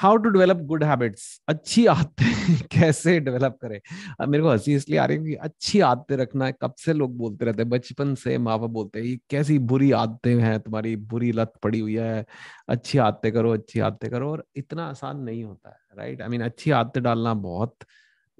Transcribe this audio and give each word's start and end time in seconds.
How 0.00 0.16
to 0.16 0.30
develop 0.30 0.56
good 0.56 0.84
habits 0.84 1.22
अच्छी 1.48 1.86
आदतें 1.86 2.56
कैसे 2.72 3.18
डेवलप 3.20 3.58
करें? 3.62 3.80
अब 4.20 4.28
मेरे 4.28 4.42
को 4.44 4.50
हँसी 4.50 4.74
इसलिए 4.74 4.98
आ 4.98 5.04
रही 5.04 5.30
है 5.32 5.36
अच्छी 5.36 5.80
आदतें 5.80 6.16
रखना 6.16 6.46
है। 6.46 6.54
कब 6.62 6.74
से 6.78 6.92
लोग 6.92 7.16
बोलते 7.18 7.44
रहते 7.44 7.62
हैं? 7.62 7.70
बचपन 7.70 8.14
से 8.14 8.38
माँ 8.38 8.58
बाप 8.58 8.70
बोलते 8.70 9.02
हैं 9.02 9.18
कैसी 9.30 9.58
बुरी 9.58 9.90
आदतें 9.92 10.34
हैं 10.40 10.58
तुम्हारी? 10.60 10.96
बुरी 10.96 11.32
लत 11.32 11.52
पड़ी 11.62 11.80
हुई 11.80 11.96
है। 11.96 12.24
अच्छी 12.68 12.98
आदतें 12.98 13.32
करो, 13.32 13.52
अच्छी 13.52 13.80
आदतें 13.80 14.10
करो। 14.10 14.30
और 14.30 14.44
इतना 14.56 14.86
आसान 14.86 15.20
नहीं 15.20 15.44
होता 15.44 15.70
है 15.70 15.78
राइट 15.98 16.22
आई 16.22 16.28
मीन 16.28 16.42
अच्छी 16.42 16.70
आदतें 16.70 17.02
डालना 17.02 17.34
बहुत 17.34 17.76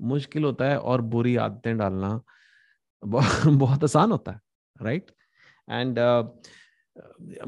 मुश्किल 0.00 0.45
होता 0.45 0.64
है 0.64 0.79
और 0.79 1.00
बुरी 1.00 1.36
आदतें 1.36 1.77
डालना 1.79 2.20
बहुत 3.46 3.84
आसान 3.84 4.11
होता 4.12 4.32
है 4.32 4.40
राइट 4.82 5.11
एंड 5.70 5.98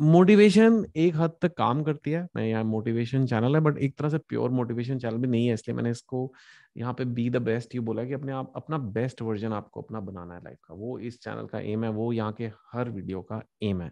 मोटिवेशन 0.00 0.84
एक 0.96 1.16
हद 1.16 1.32
तक 1.42 1.54
काम 1.56 1.82
करती 1.82 2.10
है। 2.10 2.26
मैं 2.36 2.46
यहाँ 2.46 2.64
मोटिवेशन 2.64 3.26
चैनल 3.26 3.54
है 3.54 3.60
बट 3.60 3.78
एक 3.78 3.96
तरह 3.98 4.08
से 4.08 4.18
प्योर 4.18 4.50
मोटिवेशन 4.50 4.98
चैनल 4.98 5.16
भी 5.16 5.28
नहीं 5.28 5.46
है, 5.46 5.54
इसलिए 5.54 5.76
मैंने 5.76 5.90
इसको 5.90 6.32
यहाँ 6.76 6.92
पे 6.94 7.04
बी 7.06 7.28
द 7.30 7.36
बेस्ट 7.42 7.74
ये 7.74 7.80
बोला 7.80 8.04
कि 8.04 8.12
अपने 8.12 8.32
आप, 8.32 8.52
अपना 8.56 8.78
बेस्ट 8.78 9.22
वर्जन 9.22 9.52
आपको 9.52 9.82
अपना 9.82 10.00
बनाना 10.00 10.34
है 10.34 10.40
लाइफ 10.40 10.58
का। 10.64 10.74
वो 10.74 10.98
इस 11.00 11.18
चैनल 11.20 11.46
का 11.46 11.58
एम 11.60 11.84
है, 11.84 11.90
वो 11.90 12.12
यहाँ 12.12 12.32
के 12.32 12.50
हर 12.72 12.90
वीडियो 12.90 13.22
का 13.22 13.42
एम 13.62 13.82
है। 13.82 13.90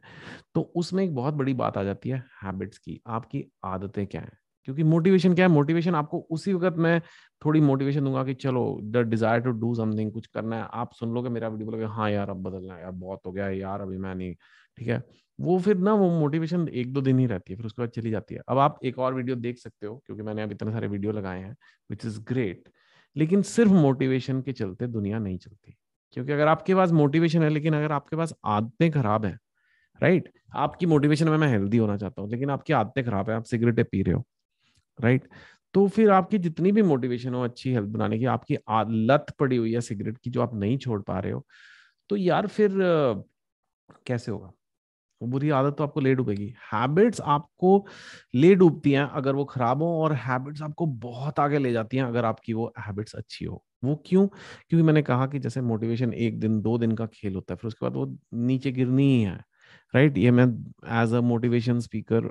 तो 0.54 0.70
उसमें 0.76 1.02
एक 1.04 1.14
बहुत 1.14 1.34
बड़ी 1.34 1.54
बात 1.54 1.78
आ 1.78 1.82
जाती 1.84 2.08
है 2.08 2.24
हैबिट्स 2.42 2.78
की, 2.78 3.00
आपकी 3.08 3.44
आदतें 3.64 4.06
क्या 4.06 4.20
है? 4.20 4.38
क्योंकि 4.68 4.82
मोटिवेशन 4.84 5.34
क्या 5.34 5.46
है? 5.46 5.52
मोटिवेशन 5.52 5.94
आपको 5.94 6.18
उसी 6.30 6.52
वक्त 6.54 6.76
मैं 6.78 7.00
थोड़ी 7.42 7.60
मोटिवेशन 7.60 8.04
दूँगा 8.04 8.24
कि 8.24 8.34
चलो 8.36 8.64
the 8.84 8.96
desire 9.08 9.40
to 9.40 9.50
do 9.50 9.74
something 9.74 10.12
कुछ 10.12 10.26
करना 10.26 10.56
है, 10.56 10.68
आप 10.72 10.92
सुन 10.94 11.14
लोगे 11.14 11.28
मेरा 11.30 11.48
वीडियो 11.48 11.66
बोलोगे 11.66 11.84
हाँ 11.86 12.10
यार, 12.10 12.30
अब 12.30 12.42
बदलना 12.42 12.74
है, 12.74 12.80
यार, 12.82 12.90
बहुत 12.92 13.20
हो 13.26 13.32
गया 13.32 13.48
यार, 13.50 13.80
अभी 13.80 13.98
मैं 13.98 14.14
नहीं 14.14 14.34
ठीक 14.78 14.88
है? 14.88 15.02
वो 15.38 15.58
फिर 15.60 15.76
ना 15.78 15.92
वो 15.94 16.08
मोटिवेशन 16.12 16.66
एक 16.70 16.92
दो 16.92 17.00
दिन 17.00 17.18
ही 17.18 17.26
रहती 17.26 17.52
है, 17.52 17.56
फिर 17.56 17.66
उसके 17.66 17.82
बाद 17.82 17.90
चली 17.90 18.10
जाती 18.10 18.34
है। 18.34 18.40
अब 18.48 18.58
आप 18.58 18.78
एक 18.84 18.98
और 19.00 19.14
वीडियो 19.14 19.36
देख 19.38 19.58
सकते 19.58 19.86
हो, 19.86 19.96
क्योंकि 20.06 20.22
मैंने 20.22 20.42
अब 20.42 20.52
इतने 20.52 20.72
सारे 20.72 20.86
वीडियो 20.88 21.12
लगाए 21.12 21.40
हैं 21.40 21.54
विच 21.90 22.04
इज़ 22.06 22.20
ग्रेट 22.28 22.68
लेकिन 23.16 23.42
सिर्फ़ 23.44 23.72
मोटिवेशन 23.74 24.40
के 24.42 24.52
चलते 24.52 24.86
दुनिया 24.88 25.18
नहीं 25.18 25.38
चलती। 25.38 25.76
क्योंकि 26.12 26.32
अगर 26.32 26.48
आपके 26.48 26.74
पास 26.74 26.90
मोटिवेशन 26.92 27.42
है, 27.42 27.48
लेकिन 27.50 27.74
अगर 27.76 27.92
आपके 27.92 28.16
पास 28.16 28.34
आदतें 28.46 28.90
खराब 28.92 29.24
है 29.26 29.36
राइट 30.00 30.30
आपकी 30.56 30.86
मोटिवेशन 30.86 31.28
में 31.28 31.36
मैं 31.38 31.48
हेल्दी 31.48 31.78
होना 31.78 31.96
चाहता 31.98 32.22
हूँ, 32.22 32.30
लेकिन 32.30 32.50
आपकी 32.50 32.72
आदतें 32.74 33.04
खराब 33.04 33.30
है, 33.30 33.36
आप 33.36 33.44
सिगरेटें 33.46 33.84
पी 33.86 34.02
रहे 34.02 34.14
हो 34.14 34.24
राइट 34.98 35.28
तो 35.74 35.86
फिर 35.88 36.10
आपकी 36.12 36.38
जितनी 36.40 36.72
भी 36.72 36.82
मोटिवेशन 36.84 37.34
हो 37.34 37.42
अच्छी 37.44 37.72
हेल्थ 37.72 37.88
बनाने 37.90 38.18
की, 38.18 38.24
आपकी 38.26 38.58
लत 39.06 39.26
पड़ी 39.40 39.56
हुई 39.56 39.72
है 39.74 39.80
सिगरेट 39.82 40.18
की, 40.18 40.30
जो 40.30 40.42
आप 40.42 40.54
नहीं 40.56 40.78
छोड़ 40.78 41.02
पा 41.04 41.18
रहे 41.20 41.32
हो 41.32 41.44
तो 42.10 42.16
यार 42.18 42.46
फिर 42.48 42.70
कैसे 44.06 44.32
होगा? 44.32 44.52
बुरी 45.22 45.50
आदत 45.52 45.74
तो 45.78 45.84
आपको 45.84 46.00
ले 46.00 46.14
डूबेगी। 46.14 46.52
हैबिट्स 46.72 47.20
आपको 47.22 47.86
ले 48.34 48.54
डूबती 48.54 48.92
हैं 48.92 49.02
अगर 49.12 49.34
वो 49.34 49.44
खराब 49.46 49.82
हो 49.82 49.88
और 50.02 50.12
हैबिट्स 50.18 50.62
आपको 50.62 50.86
बहुत 50.86 51.40
आगे 51.40 51.58
ले 51.58 51.72
जाती 51.72 51.96
हैं 51.96 52.04
अगर 52.04 52.24
आपकी 52.24 52.52
वो 52.54 52.72
हैबिट्स 52.78 53.14
अच्छी 53.16 53.44
हो। 53.44 53.62
वो 53.84 53.94
क्यों? 54.06 54.26
क्योंकि 54.26 54.82
मैंने 54.82 55.02
कहा 55.02 55.26
कि 55.26 55.38
जैसे 55.38 55.60
मोटिवेशन 55.62 56.12
एक 56.14 56.38
दिन, 56.40 56.60
दो 56.62 56.76
दिन 56.78 56.92
का 56.92 57.06
खेल 57.08 57.34
होता 57.34 57.54
है, 57.54 57.58
फिर 57.58 57.68
उसके 57.68 57.86
बाद 57.86 57.96
वो 57.96 58.06
नीचे 58.36 58.72
गिरनी 58.72 59.04
ही 59.08 59.22
है, 59.22 59.36
राइट? 59.94 60.18
ये 60.18 60.30
मैं 60.30 60.46
एज 61.02 61.14
अ 61.14 61.20
मोटिवेशन 61.22 61.80
स्पीकर 61.80 62.30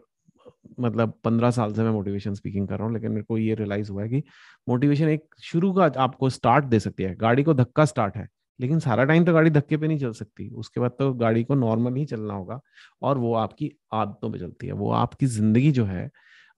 मतलब 0.80 1.14
पंद्रह 1.24 1.52
साल 1.52 1.74
से 1.74 1.84
मैं 1.84 1.92
मोटिवेशन 1.92 2.34
स्पीकिंग 2.34 2.68
कर 2.68 2.76
रहा 2.76 2.86
हूँ, 2.86 2.94
लेकिन 2.94 3.12
मेरे 3.12 3.24
को 3.24 3.38
ये 3.38 3.56
रियलाइज़ 3.56 3.92
हुआ 3.92 4.04
है 4.04 4.10
कि 4.10 4.24
मोटिवेशन 4.68 5.10
एक 5.10 5.26
शुरू 5.44 5.72
का 5.74 5.92
आपको 6.00 6.30
स्टार्ट 6.30 6.66
दे 6.66 6.80
सकती 6.80 7.04
है। 7.04 7.16
गाड़ी 7.18 7.44
को 7.44 7.54
धक्का 7.54 7.86
स्टार्ट 7.86 8.18
है। 8.18 8.28
लेकिन 8.60 8.80
सारा 8.80 9.04
टाइम 9.06 9.26
तो 9.26 9.34
गाड़ी 9.34 9.50
धक्के 9.52 9.78
पे 9.78 9.88
नहीं 9.88 10.00
चल 10.00 10.14
सकती। 10.14 10.50
उसके 10.52 10.80
बाद 10.80 10.92
तो 11.00 11.14
गाड़ी 11.16 11.44
को 11.44 11.56
नॉर्मल 11.56 11.96
ही 11.96 12.06
चलना 12.06 12.34
होगा 12.34 12.60
और 13.02 13.18
वो 13.18 13.34
आपकी 13.36 13.72
आदतों 13.94 14.32
पे 14.32 14.40
चलती 14.40 14.68
है। 14.68 14.74
वो 14.76 14.92
आपकी 14.94 15.26
ज़िंदगी 15.28 15.72
जो 15.74 15.86
है, 15.86 16.10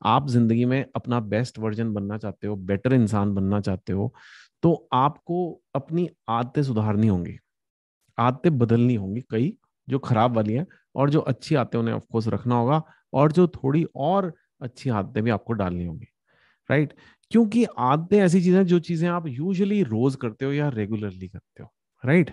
आप 0.01 0.27
ज़िंदगी 0.29 0.65
में 0.65 0.85
अपना 0.95 1.19
बेस्ट 1.21 1.59
वर्जन 1.59 1.93
बनना 1.93 2.17
चाहते 2.17 2.47
हो, 2.47 2.55
बेटर 2.57 2.93
इंसान 2.93 3.33
बनना 3.35 3.59
चाहते 3.61 3.93
हो 3.93 4.13
तो 4.63 4.73
आपको 4.93 5.61
अपनी 5.75 6.09
आदतें 6.29 6.61
सुधारनी 6.63 7.07
होंगी। 7.07 7.37
आदतें 8.17 8.57
बदलनी 8.59 8.95
होंगी 8.95 9.21
कई, 9.31 9.53
जो 9.87 9.99
खराब 10.01 10.35
वाली 10.35 10.53
हैं 10.53 10.65
और 10.95 11.09
जो 11.09 11.19
अच्छी 11.21 11.55
आदतें 11.55 11.79
उन्हें 11.79 11.95
ऑफकोर्स 11.95 12.27
रखना 12.29 12.55
होगा 12.55 12.81
और 13.13 13.31
जो 13.33 13.47
थोड़ी 13.49 13.85
और 13.97 14.33
अच्छी 14.61 14.89
आदतें 14.91 15.23
भी 15.23 15.29
आपको 15.31 15.53
डालनी 15.55 15.85
होंगी। 15.85 16.07
राइट 16.69 16.93
क्योंकि 17.31 17.65
आदतें 17.79 18.17
ऐसी 18.19 18.41
चीज़ें 18.43 18.65
जो 18.67 18.79
चीज़ें 18.81 19.09
आप 19.09 19.27
यूजुअली 19.29 19.83
रोज 19.85 20.15
करते 20.17 20.45
हो 20.45 20.53
या 20.53 20.69
रेगुलरली 20.71 21.27
करते 21.29 21.63
हो। 21.63 21.69
राइट? 22.03 22.31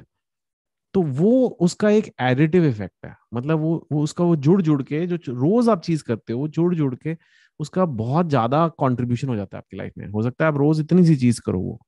तो 0.95 1.03
वो 1.03 1.47
उसका 1.63 1.91
एक 1.91 2.07
एडिटिव 2.23 2.65
इफ़ेक्ट 2.67 3.07
है। 3.07 3.15
मतलब 3.35 3.61
वो 3.61 3.87
वो 3.93 4.03
उसका 4.03 4.25
वो 4.25 4.37
जुड़ 4.39 4.61
जुड़ 4.63 4.83
के 4.85 5.07
जो 5.09 5.17
रोज 5.31 5.69
आप 5.69 5.83
चीज़ 5.83 6.05
करते 6.05 6.33
हो, 6.33 6.39
वो 6.41 6.49
जुड़ 6.51 6.75
जुड़ 6.75 6.95
के 6.97 7.17
उसका 7.61 7.85
बहुत 7.87 8.29
ज़्यादा 8.29 8.67
कंट्रीब्यूशन 8.81 9.29
हो 9.29 9.37
जाता 9.37 9.57
है 9.57 9.61
आपकी 9.61 9.77
लाइफ 9.79 9.93
में। 9.99 10.07
हो 10.09 10.23
सकता 10.23 10.45
है 10.45 10.51
आप 10.51 10.59
रोज 10.59 10.81
इतनी 10.81 11.05
सी 11.07 11.17
चीज़ 11.17 11.41
करो 11.47 11.61
वो, 11.61 11.79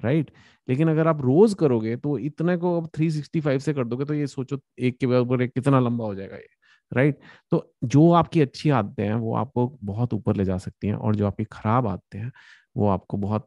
राइट? 0.00 0.30
लेकिन 0.68 0.90
अगर 0.90 1.08
आप 1.08 1.20
रोज 1.22 1.54
करोगे 1.56 1.96
तो 1.98 2.18
इतने 2.20 2.56
को 2.58 2.76
अब 2.80 2.88
365 2.90 3.60
से 3.60 3.74
कर 3.74 3.84
दोगे 3.86 4.04
तो 4.04 4.14
ये 4.14 4.26
सोचो 4.28 4.60
एक 4.80 4.98
के 5.00 5.06
ऊपर 5.18 5.42
एक 5.42 5.52
कितना 5.54 5.80
लंबा 5.80 6.04
हो 6.04 6.14
जाएगा 6.14 6.36
ये, 6.36 6.48
राइट? 6.92 7.18
तो 7.52 7.72
जो 7.86 8.10
आपकी 8.14 8.40
अच्छी 8.42 8.70
आदतें 8.72 9.04
हैं, 9.04 9.14
वो 9.16 9.34
आपको 9.36 9.68
बहुत 9.84 10.14
ऊपर 10.14 10.36
ले 10.36 10.44
जा 10.44 10.58
सकती 10.60 10.88
हैं 10.88 10.94
और 10.96 11.16
जो 11.16 11.26
आपकी 11.26 11.44
खराब 11.52 11.86
आदतें 11.88 12.18
हैं, 12.20 12.32
वो 12.76 12.88
आपको 12.90 13.16
बहुत 13.18 13.46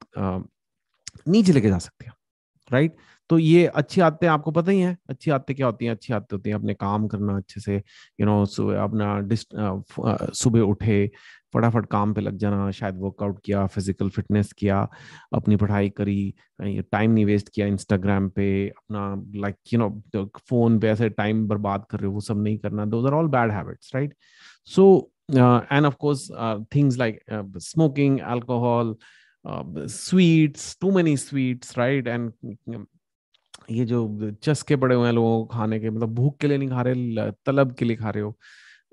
नीचे 1.27 1.53
लेके 1.53 1.69
जा 1.69 1.77
सकती 1.79 2.05
हैं। 2.05 2.13
राइट 2.71 2.95
तो 3.29 3.37
ये 3.39 3.65
अच्छी 3.67 4.01
आदतें 4.01 4.27
आपको 4.27 4.51
पता 4.51 4.71
ही 4.71 4.79
है, 4.81 4.95
अच्छी 5.09 5.31
आदतें 5.31 5.55
क्या 5.55 5.65
होती 5.67 5.85
हैं? 5.85 5.91
अच्छी 5.91 6.13
आदतें 6.13 6.35
होती 6.35 6.49
हैं 6.49 6.55
अपने 6.57 6.73
काम 6.73 7.07
करना 7.07 7.35
अच्छे 7.37 7.61
से 7.61 7.75
यू 7.75 8.25
नो 8.25 8.45
सुबह 8.45 8.81
अपना 8.83 10.31
सुबह 10.33 10.61
उठे, 10.61 11.09
फटाफट 11.53 11.85
काम 11.91 12.13
पे 12.13 12.21
लग 12.21 12.37
जाना, 12.37 12.69
शायद 12.71 12.95
वर्कआउट 13.01 13.39
किया 13.45 13.65
फ़िज़िकल 13.67 14.09
फिटनेस 14.09 14.51
किया, 14.53 14.87
अपनी 15.33 15.55
पढ़ाई 15.55 15.89
करी 15.97 16.33
टाइम 16.61 17.11
नहीं 17.11 17.25
वेस्ट 17.25 17.49
किया 17.55 17.67
इंस्टाग्राम 17.67 18.29
पे, 18.29 18.67
अपना 18.69 19.41
लाइक 19.41 19.55
यू 19.73 19.79
नो 19.79 20.25
फ़ोन 20.39 20.79
पे 20.79 20.89
ऐसे 20.89 21.09
टाइम 21.11 21.47
बर्बाद 21.47 21.85
कर 21.91 21.99
रहे 21.99 22.07
हो, 22.07 22.13
वो 22.13 22.21
सब 22.21 22.43
नहीं 22.43 22.57
करना 22.57 22.85
those 22.85 23.05
are 23.05 23.13
all 23.13 23.27
bad 23.37 23.51
habits 23.51 23.95
right 23.95 24.15
so 24.67 25.11
and 25.31 25.85
of 25.85 25.95
course 25.99 26.27
things 26.75 26.97
like 26.97 27.19
smoking 27.63 28.19
alcohol 28.19 28.95
sweets 29.45 30.77
too 30.81 30.91
many 30.91 31.17
sweets 31.17 31.77
right 31.77 32.07
and 32.07 32.31
ये 33.71 33.85
जो 33.85 34.31
चस्के 34.43 34.75
पड़े 34.75 34.95
हुए 34.95 35.05
हैं 35.05 35.13
लोगों 35.13 35.39
को 35.39 35.53
खाने 35.55 35.79
के 35.79 35.89
मतलब 35.89 36.13
भूख 36.15 36.37
के 36.37 36.47
लिए 36.47 36.57
नहीं 36.57 36.69
खा 36.69 36.81
रहे 36.81 37.31
तलब 37.45 37.73
के 37.73 37.85
लिए 37.85 37.95
खा 37.97 38.09
रहे 38.09 38.23
हो, 38.23 38.35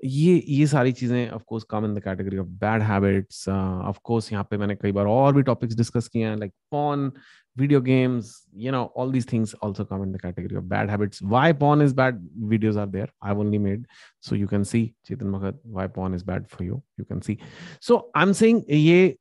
ये 0.03 0.43
ये 0.47 0.67
सारी 0.67 0.91
चीज़ें 0.91 1.29
of 1.29 1.43
course 1.47 1.63
come 1.63 1.85
in 1.85 1.93
the 1.93 1.99
category 1.99 2.37
of 2.37 2.47
bad 2.47 2.81
habits 2.81 3.47
of 3.49 3.97
course 4.03 4.31
यहाँ 4.31 4.47
पे 4.51 4.57
मैंने 4.57 4.75
कई 4.75 4.91
बार 4.91 5.05
और 5.05 5.33
भी 5.35 5.41
टॉपिक्स 5.43 5.75
डिस्कस 5.75 6.07
किए 6.07 6.25
हैं 6.25 6.35
like 6.35 6.51
porn 6.71 7.11
video 7.57 7.81
games 7.81 8.31
you 8.55 8.71
know 8.71 8.83
all 8.97 9.11
these 9.11 9.31
things 9.31 9.55
also 9.63 9.85
come 9.85 10.03
in 10.03 10.11
the 10.11 10.21
category 10.21 10.55
of 10.55 10.63
bad 10.65 10.89
habits 10.89 11.23
why 11.23 11.53
porn 11.53 11.81
is 11.81 11.95
bad 11.95 12.27
videos 12.49 12.79
are 12.79 12.87
there 12.87 13.11
I 13.23 13.35
only 13.35 13.57
made 13.57 13.87
so 14.21 14.35
you 14.35 14.47
can 14.47 14.63
see 14.63 14.85
Chetan 15.05 15.31
Bhagat 15.31 15.61
why 15.67 15.87
porn 15.95 16.15
is 16.15 16.25
bad 16.25 16.45
for 16.47 16.67
you 16.67 16.81
you 16.99 17.05
can 17.05 17.19
see 17.19 17.37
so 17.81 17.97
I 18.17 18.23
am 18.23 18.33
saying 18.33 18.61
ये 18.71 19.17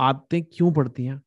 आदतें 0.00 0.42
क्यों 0.44 0.72
पड़ती 0.72 1.04
हैं 1.04 1.20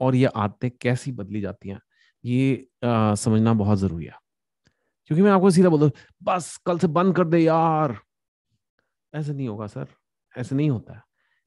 और 0.00 0.14
ये 0.14 0.26
आदतें 0.26 0.70
कैसी 0.70 1.12
बदली 1.12 1.40
जाती 1.40 1.68
हैं 1.68 1.80
ये 2.24 2.66
आ, 2.84 3.14
समझना 3.14 3.52
बहुत 3.54 3.78
ज़रूरी 3.78 4.04
है। 4.06 4.18
क्योंकि 5.06 5.22
मैं 5.22 5.30
आपको 5.30 5.50
सीधा 5.50 5.68
बोल 5.68 5.80
दू 5.80 5.90
बस 6.22 6.56
कल 6.66 6.78
से 6.78 6.86
बंद 6.86 7.16
कर 7.16 7.24
दे 7.24 7.38
यार। 7.38 7.98
ऐसे 9.14 9.32
नहीं 9.32 9.48
होगा 9.48 9.66
सर 9.66 9.86
ऐसे 10.38 10.54
नहीं 10.56 10.70
होता 10.70 10.94
है। 10.94 11.02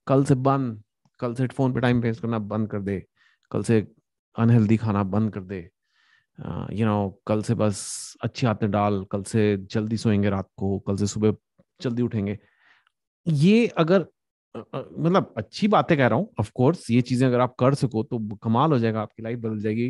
कल 0.08 0.24
से 0.26 0.36
बंद 0.36 0.84
कल 1.20 1.34
से 1.36 1.48
फ़ोन 1.48 1.74
पे 1.74 1.80
टाइम 1.80 2.02
वेस्ट 2.02 2.22
करना 2.22 2.40
बंद 2.40 2.70
कर 2.70 2.82
दे। 2.82 3.06
कल 3.52 3.64
से 3.64 3.88
अनहेल्दी 4.38 4.78
खाना 4.78 5.04
बंद 5.04 5.34
कर 5.34 5.42
दे। 5.44 5.70
यू 6.74 6.86
नो 6.86 7.22
कल 7.28 7.42
से 7.44 7.56
बस 7.56 8.18
अच्छी 8.24 8.48
आदतें 8.48 8.72
डाल 8.72 9.04
कल 9.12 9.24
से 9.24 9.58
जल्दी 9.58 9.98
सोएँगे 9.98 10.30
रात 10.30 10.50
को 10.58 10.80
कल 10.80 10.96
से 10.96 11.08
सुबह 11.08 11.36
जल्दी 11.82 12.02
उठेंगे। 12.02 12.40
ये 13.28 13.68
अगर 13.68 14.06
मतलब 14.56 15.34
अच्छी 15.38 15.68
बातें 15.68 15.98
कह 15.98 16.08
रहा 16.08 16.18
हूँ 16.20 16.30
ऑफ़ 16.40 16.52
कोर्स 16.56 16.90
ये 16.92 17.02
चीज़ें 17.04 17.28
अगर 17.28 17.40
आप 17.42 17.56
कर 17.60 17.74
सको 17.76 18.04
तो 18.04 18.20
कमाल 18.44 18.72
हो 18.72 18.80
जाएगा, 18.80 19.02
आपकी 19.02 19.24
लाइफ 19.24 19.40
बदल 19.40 19.60
जाएगी। 19.62 19.90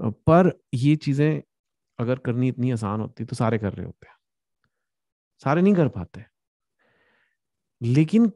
पर 0.00 0.52
ये 0.74 0.94
चीज़ें 0.98 1.42
अगर 1.98 2.18
करनी 2.20 2.48
इतनी 2.48 2.70
आसान 2.72 3.00
होती 3.00 3.24
तो 3.24 3.36
सारे 3.36 3.58
कर 3.58 3.72
रहे 3.72 3.86
होते 3.86 4.06
हैं। 4.08 4.14
सारे 5.42 5.62
नहीं 5.62 5.74
कर 5.74 5.88
पाते। 5.90 6.24
लेकिन 7.80 8.30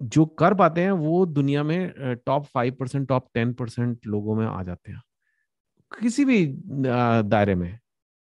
जो 0.00 0.24
कर 0.38 0.54
पाते 0.54 0.80
हैं 0.80 0.90
वो 0.92 1.24
दुनिया 1.26 1.62
में 1.64 2.14
top 2.26 2.44
five 2.46 2.74
percent 2.80 3.08
top 3.08 3.28
ten 3.34 3.52
percent 3.54 4.06
लोगों 4.06 4.34
में 4.36 4.46
आ 4.46 4.62
जाते 4.62 4.92
हैं। 4.92 5.00
किसी 5.92 6.24
भी 6.24 6.46
दायरे 7.24 7.54
में, 7.54 7.78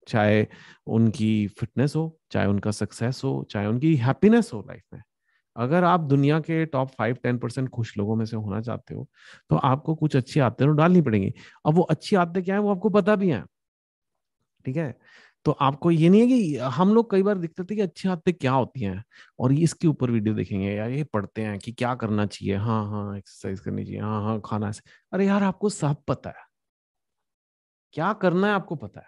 चाहे 0.07 0.47
उनकी 0.89 1.47
फिटनेस 1.59 1.95
हो, 1.95 2.19
चाहे 2.31 2.47
उनका 2.47 2.71
सक्सेस 2.74 3.21
हो, 3.24 3.45
चाहे 3.51 3.68
उनकी 3.68 3.95
हैप्पीनेस 3.97 4.51
हो 4.53 4.62
लाइफ 4.69 4.83
में। 4.94 5.01
अगर 5.56 5.84
आप 5.86 6.00
दुनिया 6.01 6.40
के 6.42 6.66
टॉप 6.68 6.90
फाइव 6.92 7.18
टेन 7.24 7.38
परसेंट 7.40 7.69
खुश 7.69 7.98
लोगों 7.98 8.16
में 8.16 8.25
से 8.25 8.36
होना 8.38 8.62
चाहते 8.62 8.96
हो 8.96 9.07
तो 9.50 9.56
आपको 9.57 9.96
कुछ 9.96 10.16
अच्छी 10.16 10.40
आदतें 10.40 10.68
तो 10.68 10.74
डालनी 10.74 11.01
पड़ेंगी। 11.01 11.34
अब 11.66 11.74
वो 11.75 11.81
अच्छी 11.86 12.16
आदतें 12.18 12.44
क्या 12.44 12.56
है, 12.56 12.62
वो 12.62 12.72
आपको 12.72 12.90
पता 12.92 13.16
भी 13.16 13.30
है। 13.31 13.44
ठीक 14.66 14.78
है? 14.78 14.94
तो 15.46 15.51
आपको 15.54 15.92
ये 15.92 16.10
नहीं 16.10 16.22
है 16.22 16.28
कि 16.28 16.56
हम 16.72 16.94
लोग 16.94 17.10
कई 17.12 17.24
बार 17.24 17.38
दिखते 17.38 17.63
थे 17.63 17.75
कि 17.75 17.81
अच्छी 17.81 18.10
आदतें 18.10 18.34
क्या 18.36 18.51
होती 18.54 18.81
हैं, 18.81 19.04
और 19.40 19.51
ये 19.54 19.63
इसके 19.63 19.88
ऊपर 19.88 20.12
वीडियो 20.12 20.34
देखेंगे, 20.36 20.72
यार, 20.72 20.90
ये 20.92 21.04
पढ़ते 21.06 21.42
हैं 21.42 21.57
कि 21.60 21.72
क्या 21.74 21.94
करना 21.95 22.25
चाहिए। 22.28 22.56
हाँ 22.57 22.86
हाँ 22.90 23.18
एक्सरसाइज 23.18 23.60
करनी 23.60 23.86
चाहिए। 23.86 24.02
हाँ 24.02 24.22
हाँ 24.24 24.40
खाना 24.45 24.72
अरे 25.13 25.25
यार, 25.28 25.44
आपको 25.44 25.69
सब 25.72 26.04
पता 26.07 26.30
है। 26.30 26.48
क्या 27.95 28.12
करना 28.16 28.48
है 28.48 28.54
आपको 28.54 28.75
पता 28.75 29.00
है, 29.00 29.07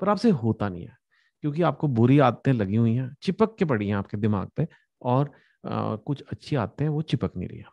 पर 0.00 0.08
आपसे 0.08 0.30
होता 0.32 0.68
नहीं 0.68 0.84
है, 0.84 0.96
क्योंकि 1.44 1.62
आपको 1.62 1.88
बुरी 1.90 2.18
आदतें 2.20 2.52
लगी 2.52 2.76
हुई 2.76 2.94
हैं, 2.94 3.10
चिपक 3.22 3.56
के 3.58 3.64
पड़ी 3.64 3.88
हैं 3.88 3.96
आपके 3.96 4.16
दिमाग 4.18 4.48
पे 4.56 4.66
और 5.02 5.32
आ, 5.66 5.96
कुछ 5.96 6.22
अच्छी 6.32 6.56
आते 6.56 6.84
हैं 6.84 6.90
वो 6.90 7.02
चिपक 7.02 7.32
नहीं 7.36 7.48
रही 7.48 7.64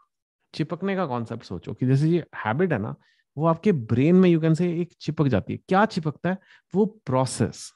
चिपकने 0.54 0.96
का 0.96 1.06
कॉन्सेप्ट 1.06 1.44
सोचो 1.44 1.74
कि 1.74 1.86
जैसे 1.86 2.10
ये 2.10 2.26
हैबिट 2.46 2.74
है 2.74 2.80
ना 2.80 2.96
वो 3.38 3.48
आपके 3.48 3.72
ब्रेन 3.72 4.16
में 4.16 4.30
यू 4.30 4.42
कैन 4.42 4.54
से 4.54 4.82
एक 4.82 4.94
चिपक 5.02 5.28
जाती 5.28 5.54
है। 5.54 5.60
क्या 5.70 5.86
चिपकता 5.86 6.30
है? 6.30 6.38
वो 6.76 6.86
प्रोसेस 6.86 7.74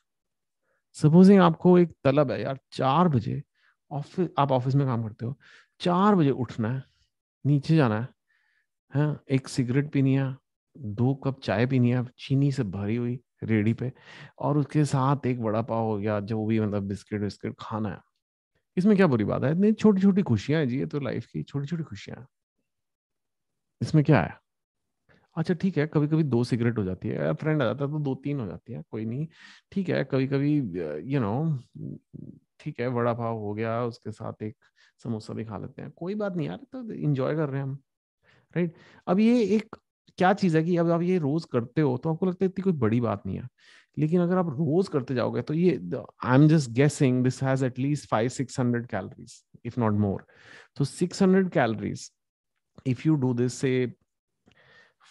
सपोजिंग 0.96 1.42
आपको 1.42 1.80
एक 1.80 1.92
तलब 2.04 2.32
है 2.32 2.42
यार 2.42 2.60
चार 2.74 3.08
बजे 3.08 3.44
ऑफ़िस 3.92 4.30
आप 4.40 4.52
ऑफ़िस 4.52 4.76
में 4.76 4.88
काम 4.88 5.04
करते 5.04 5.26
हो 5.26 5.36
चार 5.80 6.16
बजे 6.16 6.32
उठना 6.32 6.70
है 6.70 6.84
नीचे 7.46 7.76
जाना 7.76 8.02
है 8.02 8.08
हाँ 8.94 9.24
एक 9.32 9.48
सिगरेट 9.48 9.92
पीनी 9.92 10.16
है 10.16 10.36
दो 10.78 11.16
कप 11.16 11.40
चाय 11.42 11.66
पीनी 11.68 11.92
है 11.92 12.06
चीनी 12.20 12.52
से 12.52 12.64
भरी 12.64 12.96
हुई 12.96 13.20
रेडी 13.44 13.74
पे 13.74 13.94
और 14.40 14.58
उसके 14.58 14.86
साथ 14.86 15.28
एक 15.28 15.42
बड़ा 15.44 15.62
पाव 15.62 15.86
हो 15.86 15.98
गया 15.98 16.20
जो 16.20 16.46
भी 16.46 16.60
मतलब 16.60 16.84
बिस्किट 16.84 17.22
विस्किट 17.22 17.56
खाना 17.60 17.90
है। 17.90 18.00
इसमें 18.78 18.96
क्या 18.98 19.08
बुरी 19.08 19.24
बात 19.26 19.44
है? 19.44 19.52
इतनी 19.52 19.72
छोटी 19.74 20.02
छोटी 20.02 20.22
खुशियाँ 20.24 20.60
हैं 20.60 20.68
जी, 20.70 20.80
ये 20.80 20.86
तो 20.88 21.00
लाइफ 21.02 21.26
की 21.28 21.44
छोटी 21.44 21.68
छोटी 21.68 21.84
खुशियाँ 21.84 22.26
इसमें 23.82 24.04
क्या 24.04 24.22
है? 24.22 24.38
अच्छा 25.36 25.54
ठीक 25.56 25.78
है 25.78 25.86
कभी 25.88 26.08
कभी 26.08 26.24
दो 26.26 26.44
सिगरेट 26.44 26.78
हो 26.78 26.84
जाती 26.84 27.10
है 27.10 27.34
फ्रेंड 27.36 27.62
आ 27.62 27.66
जाता 27.66 27.86
है 27.86 27.92
तो 27.92 28.00
दो 28.00 28.14
तीन 28.24 28.40
हो 28.40 28.46
जाती 28.48 28.74
है, 28.74 28.84
कोई 28.92 29.06
नहीं। 29.06 29.28
ठीक 29.72 29.90
है 29.90 30.04
कभी 30.06 30.28
कभी 30.28 30.56
यू 31.14 31.20
नो 31.22 31.34
ठीक 32.60 32.80
है 32.80 32.88
वड़ा 32.90 33.14
पाव 33.14 33.38
हो 33.40 33.54
गया, 33.54 33.82
उसके 33.84 34.12
साथ 34.12 34.44
एक 34.44 34.56
समोसा 35.04 35.34
भी 35.34 35.46
खा 35.46 35.58
लेते 35.58 35.82
हैं। 35.82 35.92
कोई 35.94 36.16
बात 36.16 36.36
नहीं 36.36 36.48
यार 36.48 36.58
तो 36.74 36.92
इंजॉय 36.94 37.36
कर 37.36 37.50
रहे 37.50 37.62
हैं 37.62 37.68
हम 37.68 37.78
राइट 38.56 38.76
अब 39.08 39.20
ये 39.20 39.42
एक, 39.48 39.76
क्या 40.18 40.34
चीज़ 40.36 40.58
है 40.58 40.64
कि 40.64 40.78
अब 40.78 40.92
आप 40.92 41.02
ये 41.04 41.18
रोज 41.20 41.46
करते 41.54 41.82
हो 41.82 41.98
तो 42.00 42.14
आपको 42.14 42.26
लगता 42.26 42.46
है 42.46 42.50
इतनी 42.50 42.64
कोई 42.64 42.74
बड़ी 42.80 43.02
बात 43.02 43.24
नहीं 43.28 43.38
है। 43.38 43.48
लेकिन 43.98 44.22
अगर 44.22 44.38
आप 44.38 44.50
रोज 44.50 44.88
करते 44.88 45.16
जाओगे 45.16 45.42
तो 45.42 45.54
ये 45.54 45.72
I 46.26 46.36
am 46.36 46.48
just 46.48 46.72
guessing 46.72 47.24
this 47.24 47.42
has 47.44 47.66
at least 47.66 48.10
five 48.10 48.30
six 48.30 48.60
hundred 48.60 48.88
calories 48.88 49.44
if 49.66 49.80
not 49.80 49.94
more 50.00 50.26
तो 50.78 50.86
six 50.86 51.22
hundred 51.22 51.50
calories 51.50 52.12
if 52.88 53.08
you 53.08 53.16
do 53.16 53.34
this 53.34 53.54
say 53.54 53.74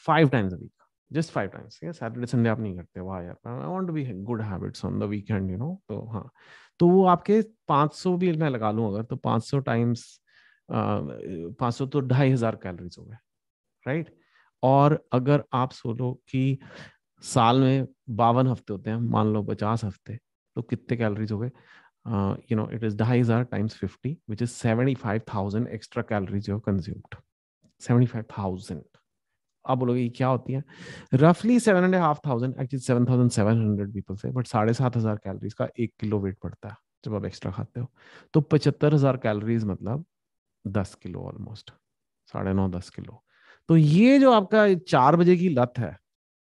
five 0.06 0.29
times 0.29 0.52
week 0.52 0.73
just 1.11 1.32
five 1.32 1.49
times 1.49 1.79
Saturday 1.82 2.26
Sunday 2.26 2.49
आप 2.49 2.61
नहीं 2.61 2.76
करते, 2.76 3.00
वाह 3.00 3.20
यार 3.23 3.37
I 3.46 3.69
want 3.69 3.87
to 3.87 3.93
be 3.93 4.05
good 4.05 4.43
habits 4.43 4.84
on 4.84 4.99
the 4.99 5.02
weekend 5.02 5.50
you 5.50 5.56
know 5.56 5.75
तो 5.88 6.00
हाँ 6.12 6.31
तो 6.81 6.88
वो 6.88 7.05
आपके 7.06 7.40
500 7.70 8.17
भी 8.19 8.32
मैं 8.37 8.49
लगा 8.50 8.70
लूँ 8.70 8.88
अगर 8.88 9.02
तो 9.02 9.17
500 9.26 9.61
टाइम्स 9.67 10.05
पाँच 10.69 11.75
सौ 11.75 11.87
तो 11.87 12.00
ढाई 12.00 12.31
हज़ार 12.31 12.56
कैलोरीज 12.56 12.96
हो 12.99 13.05
गए 13.05 13.17
राइट 13.87 14.14
और 14.62 14.99
अगर 15.12 15.44
आप 15.52 15.73
सोचो 15.73 16.12
कि 16.29 16.58
साल 17.23 17.61
में 17.61 17.87
बावन 18.13 18.47
हफ़्ते 18.47 18.73
होते 18.73 18.91
हैं, 18.91 18.97
मान 18.99 19.33
लो 19.33 19.43
पचास 19.45 19.85
हफ़्ते 19.85 20.19
तो 20.57 20.63
कितने 20.63 20.97
कैलोरीज 20.97 21.33
हो 21.33 21.39
गए? 21.39 21.51
यू 22.51 22.57
नो 22.57 22.69
इट 22.73 22.85
इज़ 22.85 22.97
ढाई 22.97 23.21
हज़ार 23.21 23.45
times 23.45 23.77
fifty 23.77 24.17
which 24.31 24.43
is 24.43 24.51
seventy 24.51 24.95
five 24.97 25.21
thousand 25.35 25.69
extra 25.69 26.03
calories 26.05 26.49
you 26.49 26.59
consumed 26.61 27.17
seventy 27.81 28.07
five 28.07 28.25
thousand 28.39 28.83
आप 29.65 29.79
बोलोगे 29.79 30.09
क्या 30.09 30.29
होती 30.29 30.53
है? 30.53 30.63
रफली 31.15 31.59
seven 31.61 31.85
and 31.85 31.95
half 31.95 32.19
thousand 32.27 32.55
actually 32.61 32.83
seven 32.83 33.05
thousand 33.07 33.31
seven 33.31 33.61
hundred 33.61 33.93
people 33.95 34.17
say 34.17 34.31
but 34.31 34.47
साढ़े 34.47 34.73
सात 34.75 34.97
हज़ार 34.97 35.17
कैलोरीज 35.25 35.55
का 35.55 35.69
एक 35.81 35.93
किलो 36.01 36.19
वेट 36.21 36.39
पड़ता 36.43 36.69
है, 36.69 36.77
जब 37.05 37.15
आप 37.15 37.25
एक्स्ट्रा 37.25 37.53
खाते 37.53 37.81
हो। 37.81 37.91
तो 38.35 38.41
पचहत्तर 38.43 38.95
हज़ार 38.95 39.17
कैलोरीज 39.19 39.65
मतलब 39.65 40.05
दस 40.65 40.95
किलो 41.03 41.21
ऑलमोस्ट 41.23 41.71
साढ़े 42.29 42.53
नौ 42.53 42.69
दस 42.71 42.91
किलो 42.91 43.23
तो 43.69 43.77
ये 43.77 44.19
जो 44.19 44.33
आपका 44.33 44.73
चार 44.75 45.17
बजे 45.17 45.37
की 45.37 45.49
लत 45.51 45.79
है 45.79 45.97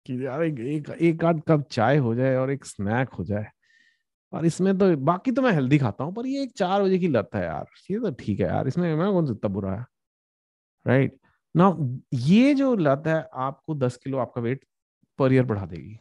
कि 0.06 0.26
यार 0.26 0.44
एक 0.44 0.60
एक, 0.60 0.90
एक 0.92 1.24
आध 1.26 1.42
कप 1.48 1.68
चाय 1.72 1.98
हो 1.98 2.14
जाए 2.16 2.36
और 2.36 2.52
एक 2.52 2.66
स्नैक 2.66 3.10
हो 3.10 3.24
जाए। 3.24 3.46
और 4.34 4.46
इसमें 4.46 4.78
तो 4.78 4.96
बाकी 4.98 5.32
तो 5.32 5.42
मैं 5.42 5.52
हेल्दी 5.52 5.78
खाता 5.78 6.04
हूँ 6.04 6.14
पर 6.16 6.26
ये 6.28 6.44
एक 6.44 6.52
चार 6.58 6.84
बजे 6.84 7.00
की 7.00 7.08
लत 7.08 7.30
है 7.36 7.44
यार। 7.44 7.66
ये 7.92 8.00
तो 8.00 8.12
ठीक 8.20 8.40
है 8.40 8.48
यार 8.48 8.68
इसमें 8.68 8.96
मैं 8.96 9.12
कौन 9.14 9.26
सा 9.26 9.34
इतना 9.34 9.50
बुरा 9.54 9.74
है? 9.74 9.86
राइट 10.86 11.18
ना 11.56 11.76
ये 12.14 12.54
जो 12.56 12.76
लत 12.76 13.04
है 13.08 13.24
आपको 13.36 13.76
दस 13.76 13.98
किलो 14.04 14.18
आपका 14.18 14.42
वेट 14.42 14.66
पर 15.20 15.34
ईयर 15.34 15.46
बढ़ा 15.46 15.66
देगी। 15.66 15.98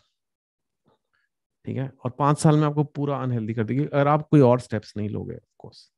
ठीक 1.66 1.76
है? 1.76 1.90
और 2.04 2.10
पाँच 2.18 2.38
साल 2.38 2.56
में 2.56 2.66
आपको 2.66 2.84
पूरा 2.84 3.16
अनहेल्दी 3.22 3.54
कर 3.54 3.64
देगी 3.64 3.84
अगर 3.84 4.08
आप 4.08 4.28
कोई 4.30 4.40
और 4.40 4.60
स्टेप्स 4.60 4.92
नहीं 4.96 5.08
लोगे 5.08 5.34
ऑफकोर्स 5.34 5.90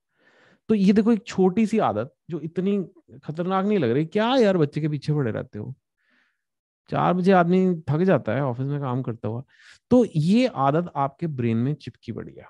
तो 0.68 0.74
ये 0.74 0.92
देखो 0.92 1.12
एक 1.12 1.26
छोटी 1.26 1.66
सी 1.66 1.78
आदत 1.80 2.14
जो 2.30 2.40
इतनी 2.40 2.76
खतरनाक 3.24 3.64
नहीं 3.66 3.78
लग 3.78 3.90
रही। 3.90 4.04
क्या 4.06 4.34
यार 4.36 4.56
बच्चे 4.58 4.80
के 4.80 4.88
पीछे 4.88 5.12
पड़े 5.14 5.30
रहते 5.30 5.58
हो? 5.58 5.74
चार 6.90 7.14
बजे 7.14 7.32
आदमी 7.32 7.82
थक 7.90 7.98
जाता 7.98 8.32
है, 8.32 8.42
ऑफ़िस 8.42 8.66
में 8.66 8.80
काम 8.80 9.02
करता 9.02 9.28
हुआ। 9.28 9.42
तो 9.90 10.06
ये 10.16 10.46
आदत 10.46 10.92
आपके 10.96 11.26
ब्रेन 11.26 11.56
में 11.56 11.74
चिपकी 11.74 12.12
पड़ी 12.12 12.34
है। 12.34 12.44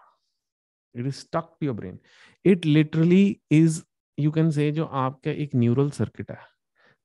It 0.94 1.06
is 1.06 1.14
stuck 1.14 1.56
to 1.61 1.67
your 1.67 1.75
brain 1.75 1.99
it 2.44 2.67
literally 2.67 3.40
is 3.50 3.82
you 4.19 4.31
can 4.31 4.50
say 4.50 4.73
जो 4.73 4.84
आपका 4.84 5.31
एक 5.31 5.50
न्यूरल 5.55 5.90
सर्किट 5.90 6.31
है, 6.31 6.38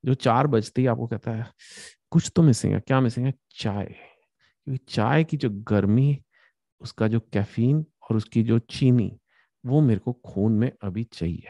जो 0.04 0.14
चार 0.14 0.46
बजते 0.46 0.80
ही 0.80 0.86
आपको 0.86 1.06
कहता 1.06 1.30
है, 1.30 1.46
कुछ 2.10 2.32
तो 2.36 2.42
मिसिंग 2.42 2.74
है, 2.74 2.80
क्या 2.80 3.00
मिसिंग 3.00 3.26
है? 3.26 3.34
चाय। 3.50 3.84
क्योंकि 3.84 4.84
चाय 4.88 5.24
की 5.24 5.36
जो 5.36 5.50
गर्मी, 5.52 6.22
उसका 6.80 7.08
जो 7.08 7.20
कैफीन 7.20 7.86
और 8.10 8.16
उसकी 8.16 8.42
जो 8.42 8.58
चीनी, 8.58 9.20
वो 9.66 9.80
मेरे 9.80 10.00
को 10.00 10.12
खून 10.12 10.52
में 10.52 10.72
अभी 10.82 11.04
चाहिए। 11.04 11.46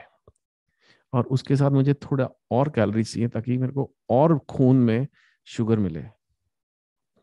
और 1.13 1.25
उसके 1.25 1.57
साथ 1.57 1.71
मुझे 1.71 1.95
थोड़ा 1.95 2.29
और 2.51 2.69
कैलोरी 2.69 3.05
चाहिए 3.05 3.29
ताकि 3.29 3.59
मेरे 3.59 3.73
को 3.73 3.95
और 4.11 4.39
खून 4.39 4.77
में 4.77 5.07
शुगर 5.49 5.79
मिले। 5.79 6.05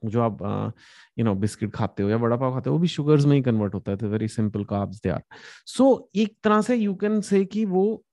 जो 0.04 0.22
आप 0.22 0.74
यू 1.20 1.26
नो 1.26 1.34
बिस्किट 1.36 1.72
खाते 1.72 2.04
हो 2.04 2.10
या 2.10 2.18
बड़ा 2.18 2.38
पाव 2.38 2.54
खाते 2.54 2.70
हो, 2.70 2.76
वो 2.76 2.82
भी 2.82 2.88
शुगर्स 2.88 3.26
में 3.26 3.36
ही 3.36 3.42
कन्वर्ट 3.42 3.74
होता 3.74 3.92
है 3.92 4.08
very 4.08 4.28
simple 4.28 4.64
carbs 4.66 5.02
they 5.02 5.10
are 5.10 5.24
so 5.68 6.10
एक 6.16 6.38
तरह 6.44 6.62
से 6.62 6.76
यू 6.76 6.96
कैन 6.96 7.22
से 7.22 7.46
कि 7.46 7.66
वो 7.66 8.04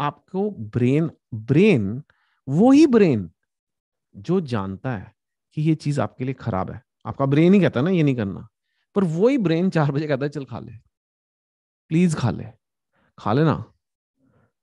आपको 0.00 0.50
ब्रेन 0.50 1.10
ब्रेन 1.34 2.02
वो 2.48 2.70
ही 2.72 2.86
ब्रेन 2.86 3.30
जो 4.16 4.40
जानता 4.40 4.96
है 4.96 5.12
कि 5.54 5.62
ये 5.62 5.74
चीज़ 5.74 6.00
आपके 6.00 6.24
लिए 6.24 6.34
खराब 6.34 6.70
है। 6.70 6.82
आपका 7.06 7.26
ब्रेन 7.26 7.54
ही 7.54 7.60
कहता 7.60 7.80
है 7.80 7.84
ना, 7.84 7.90
ये 7.90 8.02
नहीं 8.02 8.16
करना। 8.16 8.48
पर 8.94 9.04
वही 9.04 9.38
ब्रेन 9.38 9.70
चार 9.70 9.92
बजे 9.92 10.06
कहता 10.06 10.24
है, 10.24 10.30
चल 10.30 10.44
खा 10.44 10.58
ले। 10.60 10.72
प्लीज़ 11.88 12.16
खा 12.16 12.30
ले। 12.30 12.46
खा 13.18 13.32
लेना। 13.32 13.64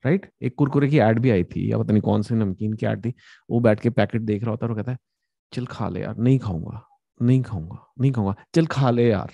राइट? 0.04 0.30
एक 0.42 0.56
कुरकुरे 0.56 0.88
की 0.90 0.98
एड 1.00 1.20
भी 1.20 1.30
आई 1.30 1.44
थी, 1.46 1.72
या 1.72 1.78
पता 1.78 1.94
नहीं 1.94 2.02
कौन 2.02 2.22
सी 2.22 2.36
नमकीन 2.36 2.74
की 2.74 2.86
एड 2.86 3.06
थी, 3.06 3.14
वो 3.50 3.60
बैठ 3.60 3.80
के 3.80 3.90
पैकेट 3.90 4.22
देख 4.22 4.42
रहा 4.44 4.52
होता 4.52 4.66
है 4.66 4.70
और 4.72 4.78
कहता 4.78 4.92
है, 4.92 4.98
चल 5.54 5.66
खा 5.66 5.90
ले 5.90 6.02
यार, 6.02 6.18
नहीं 6.18 6.40
खाऊँगा 6.40 6.86
नहीं 7.20 7.42
खाऊँगा 7.44 7.86
नहीं 8.02 8.12
खाऊँगा, 8.12 8.36
चल 8.56 8.66
खा 8.68 8.90
ले 8.92 9.10
यार। 9.10 9.32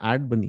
एड 0.00 0.22
बनी। 0.22 0.48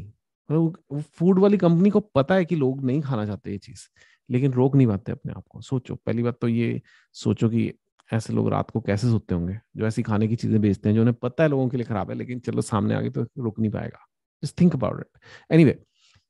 मतलब 0.49 1.01
फ़ूड 1.15 1.39
वाली 1.39 1.57
कंपनी 1.57 1.89
को 1.89 1.99
पता 1.99 2.35
है 2.35 2.45
कि 2.45 2.55
लोग 2.55 2.83
नहीं 2.85 3.01
खाना 3.01 3.25
चाहते 3.25 3.51
ये 3.51 3.57
चीज़, 3.57 3.87
लेकिन 4.29 4.53
रोक 4.53 4.75
नहीं 4.75 4.87
पाते 4.87 5.11
अपने 5.11 5.33
आप 5.33 5.43
को। 5.49 5.61
सोचो, 5.61 5.95
पहली 5.95 6.23
बात 6.23 6.37
तो 6.41 6.47
ये 6.47 6.81
सोचो 7.15 7.49
कि 7.49 7.71
ऐसे 8.09 8.33
लोग 8.33 8.49
रात 8.49 8.71
को 8.71 8.81
कैसे 8.81 9.07
सोते 9.07 9.35
होंगे, 9.35 9.59
जो 9.77 9.85
ऐसी 9.87 10.03
खाने 10.03 10.27
की 10.27 10.35
चीज़ें 10.35 10.59
बेचते 10.61 10.89
हैं, 10.89 10.95
जो 10.95 11.01
उन्हें 11.01 11.15
पता 11.15 11.43
है 11.43 11.49
लोगों 11.49 11.67
के 11.69 11.77
लिए 11.77 11.85
खराब 11.85 12.09
है, 12.09 12.15
लेकिन 12.17 12.39
चलो 12.39 12.61
सामने 12.61 12.95
आ 12.95 13.01
गई 13.01 13.09
तो 13.09 13.25
रुक 13.37 13.59
नहीं 13.59 13.71
पाएगा। 13.71 14.05
Just 14.43 14.59
think 14.61 14.75
about 14.75 14.99
it 14.99 15.19
anyway 15.51 15.77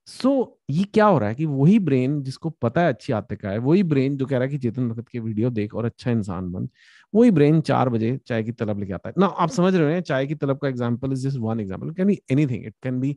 so 0.10 0.30
so, 0.30 0.48
ये 0.70 0.84
क्या 0.94 1.06
हो 1.06 1.18
रहा 1.20 1.30
है 1.30 1.36
कि 1.36 1.46
वही 1.46 1.78
ब्रेन 1.80 2.22
जिसको 2.24 2.50
पता 2.62 2.82
है 2.82 2.90
अच्छी 2.90 3.14
आते 3.14 3.36
का 3.36 3.50
है 3.50 3.58
वही 3.58 3.82
ब्रेन 3.84 4.16
जो 4.18 4.26
कह 4.26 4.38
रहा 4.38 4.44
है 4.44 4.50
कि 4.50 4.58
चेतन 4.58 4.88
भगत 4.90 5.08
के 5.10 5.20
वीडियो 5.20 5.50
देख 5.50 5.74
और 5.74 5.86
अच्छा 5.86 6.12
इंसान 6.12 6.52
बन 6.52 6.68
वही 7.14 7.32
ब्रेन 7.32 7.60
चार 7.62 7.90
बजे 7.90 8.16
चाय 8.28 8.44
की 8.44 8.52
तलब 8.52 8.80
लेके 8.80 8.94
आता 8.94 9.10
है। 9.10 9.14
ना 9.20 9.26
आप 9.26 9.50
समझ 9.50 9.74
रहे 9.76 9.94
हैं 9.94 10.02
चाय 10.02 10.28
की 10.28 10.36
तलब 10.36 10.58
का 10.58 10.68
example 10.68 11.12
is 11.14 11.28
just 11.28 11.38
one 11.40 11.60
example 11.60 11.92
can 11.94 12.08
be 12.08 12.20
anything 12.32 12.66
it 12.66 12.76
can 12.84 13.00
be 13.00 13.16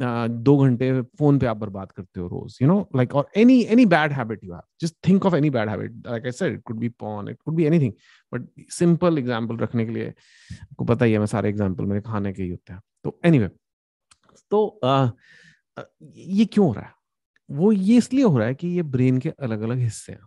दो 0.00 0.56
घंटे 0.58 0.90
फ़ोन 1.02 1.38
पे 1.38 1.46
आप 1.46 1.56
बर्बाद 1.56 1.92
करते 1.92 2.20
हो 2.20 2.26
रोज 2.28 2.58
यू 2.62 2.68
नो 2.68 2.78
लाइक 2.96 3.14
और 3.14 3.28
any 3.36 3.60
any 3.72 3.86
bad 3.86 4.12
habit 4.12 4.44
you 4.44 4.52
have 4.52 4.62
just 4.80 4.96
think 5.08 5.26
of 5.26 5.36
any 5.36 5.50
bad 5.50 5.68
habit 5.68 6.02
like 6.06 6.24
I 6.24 6.32
said 6.32 6.54
it 6.54 6.62
could 6.62 6.78
be 6.78 6.88
porn 7.00 7.28
it 7.28 7.38
could 7.44 7.54
be 7.54 7.64
anything 7.64 7.92
but 8.32 8.48
simple 8.72 9.18
example 9.18 9.56
रखने 9.56 9.86
के 9.86 9.92
लिए 9.92 10.08
आपको 10.08 10.84
पता 10.84 11.04
ही 11.04 11.12
है 11.12 11.18
मैं 11.18 11.26
सारे 11.26 11.48
एग्ज़ाम्पल 11.48 11.84
मेरे 11.84 12.00
खाने 12.00 12.32
के 12.32 12.42
ही 12.42 12.50
होते 12.50 12.72
हैं। 12.72 12.80
तो 13.04 13.18
एनी 13.24 13.38
anyway, 13.38 13.50
तो 14.50 14.80
uh, 14.84 15.08
ये 16.02 16.44
क्यों 16.44 16.66
हो 16.66 16.72
रहा 16.72 16.84
है? 16.84 16.92
वो 17.48 17.72
ये 17.72 17.96
इसलिए 17.96 18.24
हो 18.24 18.38
रहा 18.38 18.46
है 18.48 18.54
कि 18.54 18.68
ये 18.68 18.82
ब्रेन 18.84 19.18
के 19.18 19.30
अलग 19.30 19.60
अलग 19.60 19.78
हिस्से 19.78 20.12
हैं। 20.12 20.20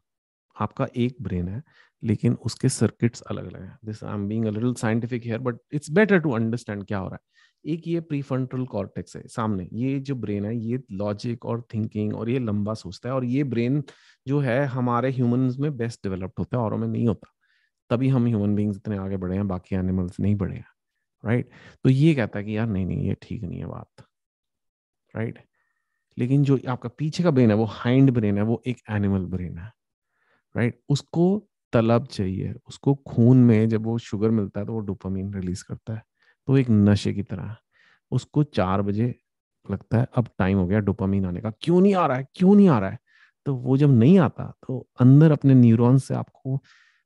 आपका 0.56 0.88
एक 0.98 1.16
ब्रेन 1.22 1.48
है, 1.50 1.62
लेकिन 2.04 2.34
उसके 2.46 2.70
सर्किट्स 2.70 3.22
अलग 3.22 3.48
अलग 3.48 3.62
हैं। 3.62 3.78
This 3.86 4.04
I 4.04 4.14
am 4.14 4.28
being 4.28 4.46
a 4.46 4.50
little 4.50 4.74
scientific 4.74 5.24
here 5.26 5.40
but 5.40 5.58
it's 5.74 5.92
better 5.92 6.20
to 6.20 6.32
understand 6.32 6.84
क्या 6.86 6.98
हो 6.98 7.08
रहा 7.08 7.16
है। 7.16 7.36
एक 7.66 7.88
ये 7.88 8.00
प्रीफ्रंटल 8.02 8.66
कॉर्टेक्स 8.66 9.16
है, 9.16 9.22
सामने। 9.28 9.68
ये 9.74 10.00
जो 10.00 10.16
ब्रेन 10.16 10.46
है, 10.46 10.56
ये 10.58 10.80
लॉजिक 10.94 11.46
और 11.46 11.62
थिंकिंग 11.74 12.14
और 12.16 12.30
ये 12.30 12.40
लंबा 12.40 12.74
सोचता 12.74 13.10
है 13.10 13.16
और 13.16 13.26
ये 13.26 13.44
ब्रेन 13.46 13.84
जो 14.28 14.40
है, 14.40 14.66
हमारे 14.68 15.12
ह्यूमन 15.12 15.52
में 15.60 15.76
बेस्ट 15.78 16.04
डेवलप्ड 16.04 16.40
होता 16.40 16.58
है, 16.58 16.64
और 16.64 16.76
में 16.76 16.88
नहीं 16.88 17.08
होता। 17.08 17.34
तभी 17.90 18.10
हम 18.10 18.26
ह्यूमन 18.28 18.56
बींग्स 18.56 18.78
इतने 18.78 18.98
आगे 18.98 19.18
बढ़े 19.18 19.36
हैं, 19.36 19.48
बाकी 19.48 19.76
एनिमल्स 19.76 20.20
नहीं 20.20 20.36
बढ़े 20.36 20.56
हैं 20.56 20.66
राइट 21.24 21.50
तो 21.84 21.90
ये 21.90 22.14
कहता 22.16 22.40
है 22.40 22.46
कि 22.46 22.58
यार, 22.58 22.68
नहीं 22.68 22.86
नहीं, 22.86 23.08
ये 23.08 23.16
ठीक 23.22 23.44
नहीं 23.44 23.60
है 23.60 23.66
बात। 23.68 24.07
राइट 25.18 25.40
लेकिन 26.18 26.44
जो 26.44 26.60
आपका 26.70 26.90
पीछे 26.90 27.24
का 27.24 27.32
ब्रेन 27.32 27.50
है, 27.50 27.56
वो 27.56 27.66
हाइंड 27.66 28.12
ब्रेन 28.12 28.38
है, 28.38 28.44
वो 28.44 28.62
एक 28.68 28.78
एनिमल 28.90 29.26
ब्रेन 29.26 29.58
है 29.58 29.72
राइट 30.56 30.80
उसको 30.90 31.48
तलब 31.74 32.06
चाहिए, 32.06 32.54
उसको 32.68 32.94
खून 33.08 33.38
में 33.38 33.68
जब 33.70 33.86
वो 33.86 33.98
शुगर 34.00 34.30
मिलता 34.32 34.60
है 34.60 34.66
तो 34.66 34.74
वो 34.74 34.80
डोपामीन 34.80 35.34
रिलीज़ 35.34 35.64
करता 35.68 35.94
है। 35.94 36.04
तो 36.48 36.58
एक 36.58 36.70
नशे 36.70 37.14
की 37.14 37.24
तरह। 37.24 37.56
उसको 38.12 38.44
चार 38.44 38.82
बजे 38.82 39.14
लगता 39.66 39.98
है, 40.00 40.08
अब 40.16 40.28
टाइम 40.40 40.58
हो 40.58 40.68
गया 40.68 40.80
डोपामीन 40.80 41.26
आने 41.26 41.42
का। 41.42 41.52
क्यों 41.62 41.82
नहीं 41.82 41.96
आ 41.96 42.06
रहा 42.08 42.18
है? 42.18 42.28
क्यों 42.36 42.56
नहीं 42.56 42.70
आ 42.70 42.80
रहा 42.80 42.90
है? 42.90 43.00
तो 43.46 43.56
वो 43.56 43.78
जब 43.78 43.92
नहीं 43.92 44.20
आता 44.20 44.54
तो 44.68 44.88
अंदर 45.02 45.32
अपने 45.32 45.54
न्यूरॉन 45.54 45.98
से 45.98 46.14
आपको 46.16 46.56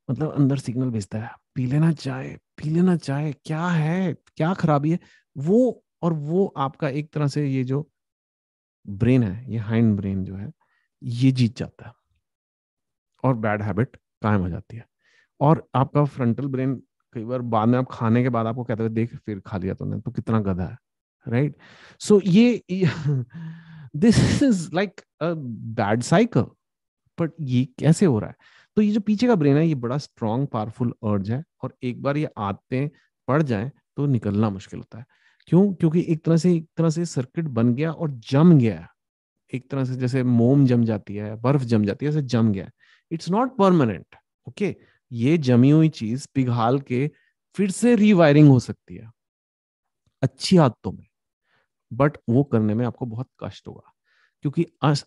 मतलब 0.08 0.32
अंदर 0.34 0.56
सिग्नल 0.58 0.90
भेजता 0.90 1.18
है, 1.18 1.30
पी 1.54 1.66
लेना 1.66 1.92
चाहे 1.92 2.36
पी 2.58 2.70
लेना 2.70 2.96
चाहे 2.96 3.32
क्या 3.32 3.66
है? 3.66 4.14
क्या 4.36 4.54
खराबी 4.54 4.90
है? 4.92 4.98
वो 5.36 5.84
और 6.02 6.12
वो 6.12 6.46
आपका 6.56 6.88
एक 6.88 7.12
तरह 7.12 7.26
से 7.28 7.46
ये 7.48 7.64
जो 7.64 7.88
ब्रेन 8.86 9.22
है 9.22 9.52
ये 9.52 9.58
हाइंड 9.60 9.96
ब्रेन 9.96 10.24
जो 10.24 10.36
है 10.36 10.50
ये 11.02 11.32
जीत 11.32 11.56
जाता 11.58 11.86
है। 11.86 11.92
और 13.24 13.34
बैड 13.36 13.62
हैबिट 13.62 13.96
कायम 14.22 14.40
हो 14.40 14.48
जाती 14.48 14.76
है। 14.76 14.84
और 15.40 15.68
आपका 15.74 16.04
फ्रंटल 16.06 16.46
ब्रेन 16.46 16.74
कई 17.14 17.24
बार 17.24 17.40
बाद 17.52 17.68
में 17.68 17.78
आप 17.78 17.86
खाने 17.90 18.22
के 18.22 18.28
बाद 18.28 18.46
आपको 18.46 18.64
कहते 18.64 18.82
हुए 18.82 18.90
देख 18.90 19.14
फिर 19.16 19.40
खा 19.46 19.58
लिया 19.58 19.74
तूने 19.74 20.00
तो 20.00 20.10
कितना 20.10 20.40
गधा 20.40 20.64
है। 20.64 20.76
राइट 21.26 21.56
सो 22.00 22.18
so, 22.18 22.22
ये 22.26 22.62
this 23.96 24.42
is 24.42 24.68
like 24.74 25.00
a 25.20 25.32
bad 25.76 26.02
cycle 26.02 26.42
but 27.18 27.32
ये 27.40 27.64
कैसे 27.78 28.06
हो 28.06 28.18
रहा 28.18 28.30
है? 28.30 28.36
तो 28.76 28.82
ये 28.82 28.92
जो 28.92 29.00
पीछे 29.00 29.26
का 29.26 29.34
ब्रेन 29.34 29.56
है 29.56 29.66
ये 29.66 29.74
बड़ा 29.76 29.98
स्ट्रॉन्ग 29.98 30.48
पावरफुल 30.48 30.92
अर्ज़ 31.04 31.32
है 31.32 31.42
और 31.62 31.74
एक 31.82 32.02
बार 32.02 32.16
ये 32.16 32.28
आते 32.38 32.90
पड़ 33.28 33.42
जाए 33.42 33.70
तो 33.96 34.06
निकलना 34.06 34.50
मुश्किल 34.50 34.78
होता 34.78 34.98
है। 34.98 35.04
क्यों? 35.48 35.72
क्योंकि 35.74 36.04
एक 36.08 36.24
तरह 36.24 36.36
से, 36.36 36.54
एक 36.54 36.66
तरह 36.76 36.90
से 36.90 37.04
सर्किट 37.06 37.44
बन 37.50 37.74
गया 37.74 37.92
और 37.92 38.10
जम 38.30 38.58
गया 38.58 38.86
एक 39.52 39.70
तरह 39.70 39.84
से 39.84 39.94
जैसे 39.96 40.22
मोम 40.24 40.66
जम 40.66 40.84
जाती 40.84 41.16
है, 41.16 41.34
बर्फ़ 41.36 41.64
जम 41.64 41.84
जाती 41.84 42.06
है, 42.06 42.10
ऐसे 42.10 42.22
जम 42.24 42.52
गया 42.52 42.70
इट्स 43.10 43.30
नॉट 43.30 43.56
परमानेंट 43.58 44.16
ओके 44.46 44.76
ये 45.10 45.36
जमी 45.40 45.70
हुई 45.70 45.88
चीज़ 45.90 46.26
पिघाल 46.34 46.80
के 46.82 47.10
फिर 47.56 47.70
से 47.72 47.94
रीवायरिंग 47.96 48.48
हो 48.48 48.60
सकती 48.60 48.96
है। 48.96 49.10
अच्छी 50.22 50.56
आदतों 50.56 50.92
में। 50.92 51.04
बट 51.90 52.16
वो 52.30 52.44
करने 52.44 52.74
में 52.74 52.86
आपको 52.86 53.06
बहुत 53.06 53.28
कष्ट 53.44 53.68
होगा। 53.68 53.92
क्योंकि 54.44 54.66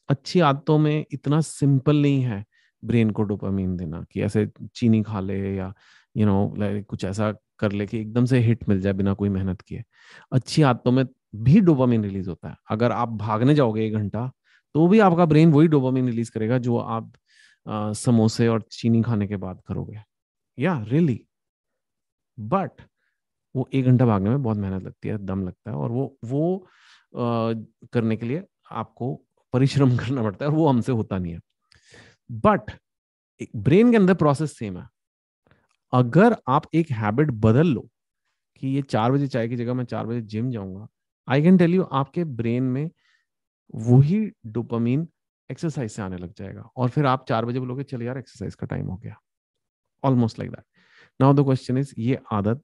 अच्छी 0.10 0.40
आदतों 0.42 0.78
में 0.80 1.06
इतना 1.14 1.42
सिंपल 1.42 1.98
नहीं 1.98 2.22
है 2.24 2.44
ब्रेन 2.84 3.10
को 3.12 3.24
डोपामीन 3.24 3.76
देना 3.78 4.04
कि 4.12 4.22
ऐसे 4.24 4.48
चीनी 4.76 5.02
खा 5.04 5.20
ले 5.20 5.38
या 5.58 5.74
यू 6.16 6.26
नो 6.26 6.56
लाइक 6.58 6.86
कुछ 6.88 7.06
ऐसा 7.06 7.34
कर 7.60 7.72
ले 7.72 7.86
कि 7.88 8.00
एकदम 8.00 8.26
से 8.26 8.40
हिट 8.40 8.70
मिल 8.70 8.82
जाए 8.82 8.94
बिना 8.94 9.14
कोई 9.14 9.30
मेहनत 9.30 9.62
किए। 9.62 9.84
अच्छी 10.32 10.62
आदतों 10.64 10.92
में 10.92 11.06
भी 11.38 11.62
डोपामीन 11.62 12.04
रिलीज़ 12.04 12.30
होता 12.30 12.50
है। 12.50 12.56
अगर 12.72 12.92
आप 12.92 13.10
भागने 13.18 13.56
जाओगे 13.56 13.86
एक 13.88 13.94
घंटा 13.94 14.32
तो 14.76 14.88
भी 14.88 15.00
आपका 15.00 15.26
ब्रेन 15.26 15.52
वही 15.52 15.68
डोपामीन 15.68 16.08
रिलीज़ 16.08 16.32
करेगा 16.32 16.58
जो 16.60 16.78
आप 16.78 17.12
आ, 17.66 17.94
समोसे 17.94 18.48
और 18.48 18.62
चीनी 18.72 19.02
खाने 19.02 19.28
के 19.28 19.38
बाद 19.38 19.62
करोगे। 19.68 20.02
या 20.58 20.80
रियली 20.90 21.20
बट 22.38 22.82
वो 23.56 23.70
एक 23.74 23.86
घंटा 23.86 24.06
भागने 24.06 24.30
में 24.30 24.44
बहुत 24.44 24.58
मेहनत 24.58 24.84
लगती 24.84 25.10
है 25.10 25.18
दम 25.20 25.44
लगता 25.48 25.72
है 25.72 25.78
और 25.78 25.92
वो 25.92 26.18
वो 26.26 26.58
आ, 27.18 27.54
करने 27.94 28.18
के 28.18 28.26
लिए 28.26 28.44
आपको 28.74 29.14
परिश्रम 29.54 29.98
करना 29.98 30.24
पड़ता 30.24 30.46
है 30.46 30.52
और 30.52 30.58
वो 30.58 30.68
हमसे 30.70 30.92
होता 30.92 31.18
नहीं 31.20 31.34
है। 31.34 31.40
बट 32.32 32.72
ब्रेन 33.58 33.92
के 33.92 33.98
अंदर 33.98 34.14
प्रोसेस 34.16 34.58
सेम 34.60 34.78
है। 34.78 34.88
अगर 35.96 36.36
आप 36.50 36.68
एक 36.76 36.92
हैबिट 36.92 37.32
बदल 37.44 37.68
लो 37.68 37.88
कि 38.62 38.68
ये 38.68 38.82
चार 38.84 39.12
बजे 39.12 39.28
चाय 39.28 39.48
की 39.48 39.56
जगह 39.56 39.74
मैं 39.74 39.86
चार 39.86 40.06
बजे 40.08 40.22
जिम 40.34 40.52
जाऊँगा 40.52 40.88
आई 41.28 41.42
कैन 41.44 41.58
टेल 41.58 41.76
यू 41.76 41.84
आपके 41.94 42.24
ब्रेन 42.40 42.64
में 42.64 42.90
वही 43.74 44.20
डोपामीन 44.48 45.08
एक्सरसाइज 45.50 45.92
से 45.92 46.02
आने 46.02 46.18
लग 46.18 46.34
जाएगा 46.38 46.62
और 46.78 46.90
फिर 46.90 47.06
आप 47.06 47.26
चार 47.30 47.46
बजे 47.46 47.60
बोलोगे, 47.60 47.84
चल 47.84 48.02
यार 48.04 48.18
एक्सरसाइज 48.18 48.56
का 48.56 48.68
टाइम 48.68 48.88
हो 48.88 48.98
गया. 48.98 49.16
Almost 50.04 50.40
like 50.40 50.52
that 50.52 50.64
now 51.20 51.34
the 51.34 51.44
question 51.46 51.78
is 51.78 51.94
ये 52.00 52.20
आदत 52.34 52.62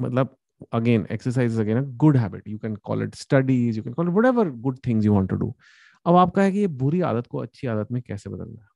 मतलब 0.00 0.36
again 0.72 1.06
exercise 1.12 1.52
is 1.52 1.60
again 1.60 1.78
a 1.78 1.82
good 1.98 2.16
habit 2.16 2.48
you 2.48 2.58
can 2.58 2.76
call 2.84 3.02
it 3.02 3.14
studies 3.14 3.76
you 3.78 3.82
can 3.84 3.94
call 3.94 4.08
it 4.08 4.34
what 4.36 4.52
good 4.62 4.78
things 4.86 5.06
you 5.06 5.12
want 5.14 5.30
to 5.30 5.36
do 5.36 5.54
अब 6.06 6.16
आपका 6.16 6.42
है 6.42 6.52
कि 6.52 6.58
ये 6.58 6.66
बुरी 6.82 7.00
आदत 7.02 7.26
को 7.30 7.38
अच्छी 7.38 7.66
आदत 7.66 7.92
में 7.92 8.02
कैसे 8.02 8.30
बदलना 8.30 8.62
है? 8.62 8.68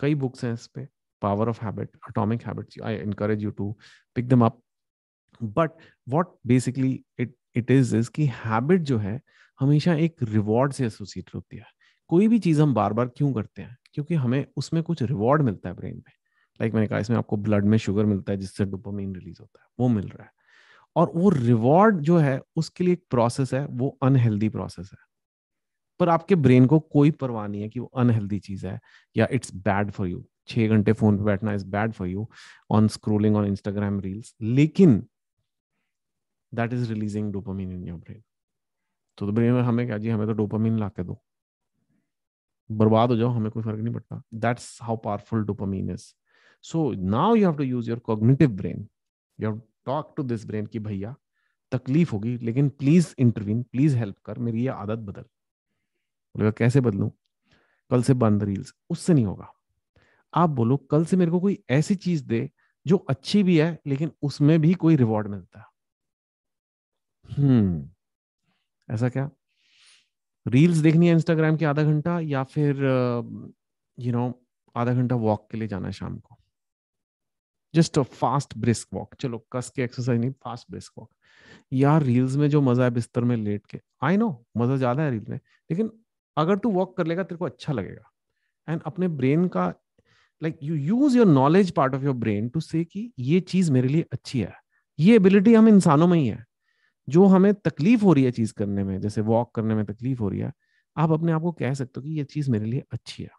कई 0.00 0.14
बुक्स 0.16 0.44
हैं 0.44 0.52
इस 0.54 0.66
पे। 0.74 0.86
Power 1.24 1.48
of 1.48 1.60
habit, 1.60 1.86
atomic 1.86 2.46
habits, 2.48 2.82
i 2.82 3.04
encourage 3.04 3.46
you 3.46 3.52
to 3.60 3.72
pick 4.18 4.28
them 4.28 4.42
up. 4.42 4.52
But 5.44 5.68
what 6.12 6.24
basically 6.48 6.98
it 7.20 7.28
it 7.56 7.70
is 7.70 7.94
is 7.94 8.08
कि 8.08 8.26
हैबिट 8.26 8.80
जो 8.80 8.98
है, 8.98 9.20
हमेशा 9.60 9.94
एक 9.94 10.16
रिवॉर्ड 10.22 10.72
से 10.72 10.86
एसोसिएट 10.86 11.30
होती 11.34 11.56
है। 11.56 11.64
कोई 12.08 12.28
भी 12.28 12.38
चीज़ 12.38 12.62
हम 12.62 12.74
बार 12.74 12.92
बार 12.92 13.08
क्यों 13.08 13.32
करते 13.32 13.62
हैं? 13.62 13.78
क्योंकि 13.94 14.14
हमें 14.14 14.46
उसमें 14.56 14.82
कुछ 14.82 15.02
रिवॉर्ड 15.02 15.42
मिलता 15.42 15.68
है 15.68 15.74
ब्रेन 15.74 15.94
में। 15.94 16.12
लाइक 16.60 16.74
मैंने 16.74 16.86
कहा, 16.86 16.98
इसमें 16.98 17.16
आपको 17.16 17.36
ब्लड 17.36 17.64
में 17.64 17.78
शुगर 17.78 18.04
मिलता 18.04 18.32
है, 18.32 18.38
जिससे 18.38 18.64
डोपामीन 18.64 19.14
रिलीज़ 19.14 19.38
होता 19.40 19.62
है। 19.62 19.68
वो 19.80 19.88
मिल 19.88 20.08
रहा 20.08 20.24
है। 20.24 20.30
और 20.96 21.12
वो 21.14 21.30
रिवॉर्ड 21.30 22.00
जो 22.00 22.18
है, 22.18 22.40
उसके 22.56 22.84
लिए 22.84 22.92
एक 22.92 23.06
प्रोसेस 23.10 23.54
है, 23.54 23.66
वो 23.66 23.98
अनहेल्दी 24.02 24.48
प्रोसेस 24.48 24.90
है। 24.92 24.98
पर 26.00 26.08
आपके 26.08 26.34
ब्रेन 26.34 26.66
को 26.66 26.80
कोई 26.80 27.10
परवाह 27.10 27.46
नहीं 27.46 27.62
है 27.62 27.68
कि 27.68 27.80
वो 27.80 27.86
अनहेल्दी 27.86 28.38
चीज़ 28.38 28.66
है, 28.66 28.80
या 29.16 29.28
इट्स 29.30 29.54
बैड 29.54 29.90
फॉर 29.90 30.08
यू 30.08 30.28
छह 30.50 30.68
घंटे 30.68 30.92
फ़ोन 30.92 31.18
पे 31.18 31.24
बैठना 31.24 31.52
is 31.54 31.66
bad 31.70 31.92
for 31.92 32.08
you 32.08 32.26
on 32.70 32.88
scrolling 32.88 33.36
on 33.36 33.46
Instagram 33.46 34.00
reels 34.00 34.34
लेकिन 34.42 35.02
that 36.52 36.72
is 36.72 36.88
releasing 36.92 37.32
dopamine 37.32 37.72
in 37.72 37.84
your 37.88 37.98
brain 37.98 38.22
तो, 39.18 39.26
तो 39.26 39.32
ब्रेन 39.32 39.52
में 39.52 39.62
हमें 39.62 39.86
क्या 39.86 39.98
जी 39.98 40.08
हमें 40.08 40.26
तो 40.26 40.32
डोपामीन 40.32 40.78
ला 40.78 40.88
के 40.88 41.02
दो। 41.04 41.20
बर्बाद 42.70 43.10
हो 43.10 43.16
जाओ 43.16 43.28
हमें 43.28 43.50
कोई 43.50 43.62
फ़र्क 43.62 43.78
नहीं 43.78 43.94
पड़ता। 43.94 44.22
That's 44.34 44.78
how 44.82 44.96
powerful 45.04 45.44
dopamine 45.44 45.90
is 45.90 46.04
so 46.64 46.90
now 47.10 47.34
you 47.34 47.46
have 47.46 47.56
to 47.56 47.64
use 47.64 47.88
your 47.90 47.98
cognitive 47.98 48.50
brain 48.56 48.86
you 49.38 49.50
have 49.50 49.60
talk 49.86 50.12
to 50.16 50.22
this 50.22 50.46
brain 50.46 50.66
की 50.66 50.78
भैया 50.78 51.14
तकलीफ़ 51.72 52.12
होगी 52.12 52.36
लेकिन 52.38 52.68
प्लीज़ 52.68 53.14
इंटरवीन 53.18 53.62
प्लीज़ 53.62 53.96
हेल्प 53.96 54.16
कर 54.24 54.38
मेरी 54.38 54.62
ये 54.62 54.68
आदत 54.68 54.98
बदल। 54.98 55.22
बोलेगा 56.34 56.50
कैसे 56.58 56.80
बदलू? 56.80 57.12
कल 57.90 58.02
से 58.02 58.14
बंद 58.14 58.42
रील्स 58.44 58.74
उससे 58.90 59.14
नहीं 59.14 59.24
होगा। 59.24 59.52
आप 60.34 60.50
बोलो, 60.50 60.76
कल 60.76 61.04
से 61.04 61.16
मेरे 61.16 61.30
को 61.30 61.40
कोई 61.40 61.58
ऐसी 61.70 61.94
चीज़ 61.96 62.24
दे 62.24 62.48
जो 62.86 62.96
अच्छी 63.10 63.42
भी 63.42 63.58
है, 63.58 63.78
लेकिन 63.86 64.10
उसमें 64.22 64.60
भी 64.60 64.72
कोई 64.74 64.96
रिवॉर्ड 64.96 65.28
मिलता 65.28 65.64
हम्म 67.28 67.88
ऐसा 68.88 69.08
क्या? 69.08 69.30
रील्स 70.46 70.76
देखनी 70.78 71.08
है 71.08 71.12
इंस्टाग्राम 71.14 71.56
की 71.56 71.64
आधा 71.64 71.82
घंटा 71.82 72.18
या 72.20 72.42
फिर 72.44 72.76
यू 73.98 74.12
नो 74.12 74.32
आधा 74.74 74.94
घंटा 74.94 75.16
वॉक 75.16 75.46
के 75.50 75.58
लिए 75.58 75.68
जाना 75.68 75.86
है 75.86 75.92
शाम 75.92 76.18
को? 76.18 76.36
Just 77.74 77.98
a 77.98 78.02
fast 78.02 78.56
brisk 78.58 78.88
walk 78.94 79.14
चलो, 79.14 79.38
कस 79.52 79.70
के 79.76 79.82
एक्सरसाइज 79.82 80.20
नहीं 80.20 80.30
फास्ट 80.44 80.70
ब्रिस्क 80.70 80.92
वॉक 80.98 81.10
यार 81.72 82.02
रील्स 82.02 82.36
में 82.36 82.48
जो 82.50 82.60
मज़ा 82.62 82.84
है 82.84 82.90
बिस्तर 82.90 83.24
में 83.24 83.36
लेट 83.36 83.66
के 83.66 83.80
आई 84.02 84.16
नो 84.16 84.30
मज़ा 84.56 84.76
ज़्यादा 84.76 85.02
है 85.02 85.10
रील 85.10 85.24
में, 85.28 85.38
लेकिन 85.70 85.90
अगर 86.36 86.58
तू 86.58 86.70
वॉक 86.72 86.96
कर 86.96 87.06
लेगा, 87.06 87.22
तेरे 87.22 87.38
को 87.38 87.44
अच्छा 87.44 87.72
लगेगा। 87.72 88.10
एंड 88.68 88.82
अपने 88.86 89.08
ब्रेन 89.10 89.46
का 89.48 89.72
like 90.42 90.58
you 90.62 90.74
use 90.74 91.16
your 91.18 91.26
knowledge 91.26 91.70
part 91.70 91.94
of 91.94 92.04
your 92.04 92.14
brain 92.14 92.48
to 92.48 92.60
say 92.60 92.84
कि 92.84 93.12
ये 93.18 93.40
चीज़ 93.40 93.72
मेरे 93.72 93.88
लिए 93.88 94.04
अच्छी 94.12 94.40
है। 94.40 94.52
ये 94.98 95.16
एबिलिटी 95.16 95.54
हम 95.54 95.68
इंसानों 95.68 96.06
में 96.08 96.18
ही 96.18 96.26
है। 96.28 96.44
जो 97.08 97.26
हमें 97.26 97.54
तकलीफ़ 97.54 98.04
हो 98.04 98.12
रही 98.12 98.24
है 98.24 98.30
चीज़ 98.30 98.52
करने 98.54 98.84
में, 98.84 99.00
जैसे 99.00 99.20
वॉक 99.20 99.54
करने 99.54 99.74
में 99.74 99.84
तकलीफ़ 99.86 100.20
हो 100.20 100.28
रही 100.28 100.40
है, 100.40 100.52
आप 100.96 101.12
अपने 101.12 101.32
आप 101.32 101.42
को 101.42 101.52
कह 101.52 101.74
सकते 101.74 102.00
हो 102.00 102.02
कि 102.02 102.10
ये 102.10 102.24
चीज़ 102.24 102.50
मेरे 102.50 102.66
लिए 102.66 102.84
अच्छी 102.92 103.22
है। 103.22 103.30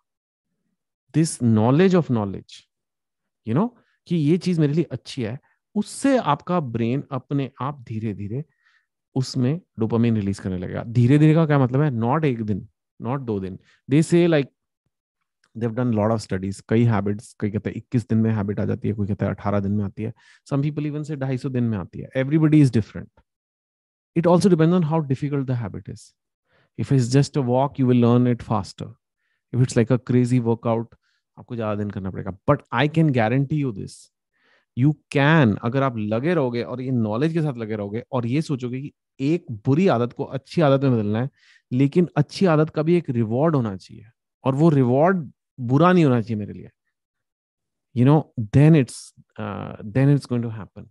This 1.13 1.43
knowledge 1.43 1.95
of 1.95 2.13
knowledge 2.13 2.67
you 3.47 3.55
know 3.55 3.67
कि 4.07 4.15
ये 4.15 4.37
चीज़ 4.37 4.61
मेरे 4.61 4.73
लिए 4.73 4.85
अच्छी 4.91 5.23
है, 5.23 5.39
उससे 5.75 6.17
आपका 6.17 6.59
ब्रेन 6.59 7.03
अपने 7.11 7.51
आप 7.61 7.83
धीरे 7.83 8.13
धीरे 8.13 8.43
उसमें 9.15 9.61
डोपामिन 9.79 10.15
रिलीज़ 10.15 10.41
करने 10.41 10.57
लगेगा। 10.57 10.83
धीरे 10.83 11.17
धीरे 11.19 11.33
का 11.33 11.45
क्या 11.45 11.59
मतलब 11.59 11.81
है? 11.81 11.91
नॉट 11.91 12.25
एक 12.25 12.43
दिन 12.43 12.67
नॉट 13.01 13.21
दो 13.21 13.39
दिन। 13.39 13.59
They 13.89 14.01
say 14.03 14.27
like 14.27 14.49
they've 15.55 15.71
done 15.75 15.93
lot 15.93 16.11
of 16.11 16.21
studies 16.21 16.61
कई 16.69 16.83
हैबिट्स 16.85 17.33
कोई 17.33 17.51
कहते 17.51 17.69
हैं, 17.69 17.77
इक्कीस 17.77 18.07
दिन 18.09 18.17
में 18.17 18.31
हैबिट 18.31 18.59
आ 18.59 18.65
जाती 18.65 18.87
है, 18.87 18.93
कोई 18.93 19.07
कहता 19.07 19.25
है 19.25 19.31
अठारह 19.31 19.59
दिन 19.59 19.71
में 19.71 19.83
आती 19.85 20.03
है। 20.03 20.13
सम 20.49 20.61
पीपल 20.61 20.85
इवन 20.85 21.03
से 21.03 21.15
ढाई 21.15 21.37
सौ 21.37 21.49
दिन 21.49 21.63
में 21.63 21.77
आती 21.77 21.99
है। 21.99 22.09
Everybody 22.17 22.61
is 22.61 22.71
different 22.73 23.09
it 24.15 24.27
also 24.27 24.49
depends 24.51 24.75
on 24.75 24.83
how 24.83 24.97
difficult 25.09 25.45
the 25.47 25.55
habit 25.57 25.91
is. 25.91 26.01
If 26.79 26.91
it's 26.91 27.07
just 27.11 27.37
a 27.37 27.41
walk, 27.41 27.79
you 27.79 27.85
will 27.87 28.01
learn 28.03 28.27
it 28.31 28.41
faster. 28.43 28.87
If 29.53 29.61
it's 29.65 29.77
like 29.77 29.91
a 29.91 29.99
crazy 30.09 30.39
workout, 30.47 30.95
आपको 31.37 31.55
ज़्यादा 31.55 31.75
दिन 31.75 31.89
करना 31.89 32.09
पड़ेगा। 32.11 32.31
But 32.49 32.61
I 32.73 32.87
can 32.95 33.09
guarantee 33.13 33.55
you 33.55 33.71
this 33.71 33.93
you 34.77 34.91
can 35.11 35.55
अगर 35.63 35.83
आप 35.83 35.97
लगे 35.97 36.33
रहोगे 36.33 36.63
और 36.63 36.81
ये 36.81 36.91
नॉलेज 36.91 37.33
के 37.33 37.41
साथ 37.41 37.57
लगे 37.57 37.75
रहोगे 37.75 38.03
और 38.11 38.25
ये 38.27 38.41
सोचोगे 38.41 38.81
कि 38.81 38.91
एक 39.19 39.45
बुरी 39.65 39.87
आदत 39.95 40.13
को 40.13 40.23
अच्छी 40.23 40.61
आदत 40.61 40.83
में 40.83 40.91
बदलना 40.93 41.21
है, 41.21 41.29
लेकिन 41.71 42.07
अच्छी 42.17 42.45
आदत 42.45 42.69
का 42.69 42.83
भी 42.83 42.95
एक 42.97 43.09
रिवॉर्ड 43.09 43.55
होना 43.55 43.75
चाहिए। 43.75 44.05
और 44.43 44.55
वो 44.55 44.69
रिवॉर्ड 44.69 45.29
बुरा 45.59 45.91
नहीं 45.91 46.05
होना 46.05 46.21
चाहिए 46.21 46.39
मेरे 46.39 46.53
लिए। 46.53 46.69
You 47.95 48.05
know 48.05 48.33
then 48.39 48.75
it's 48.75 49.13
then 49.39 50.09
it's 50.09 50.27
going 50.29 50.43
to 50.43 50.49
happen 50.49 50.89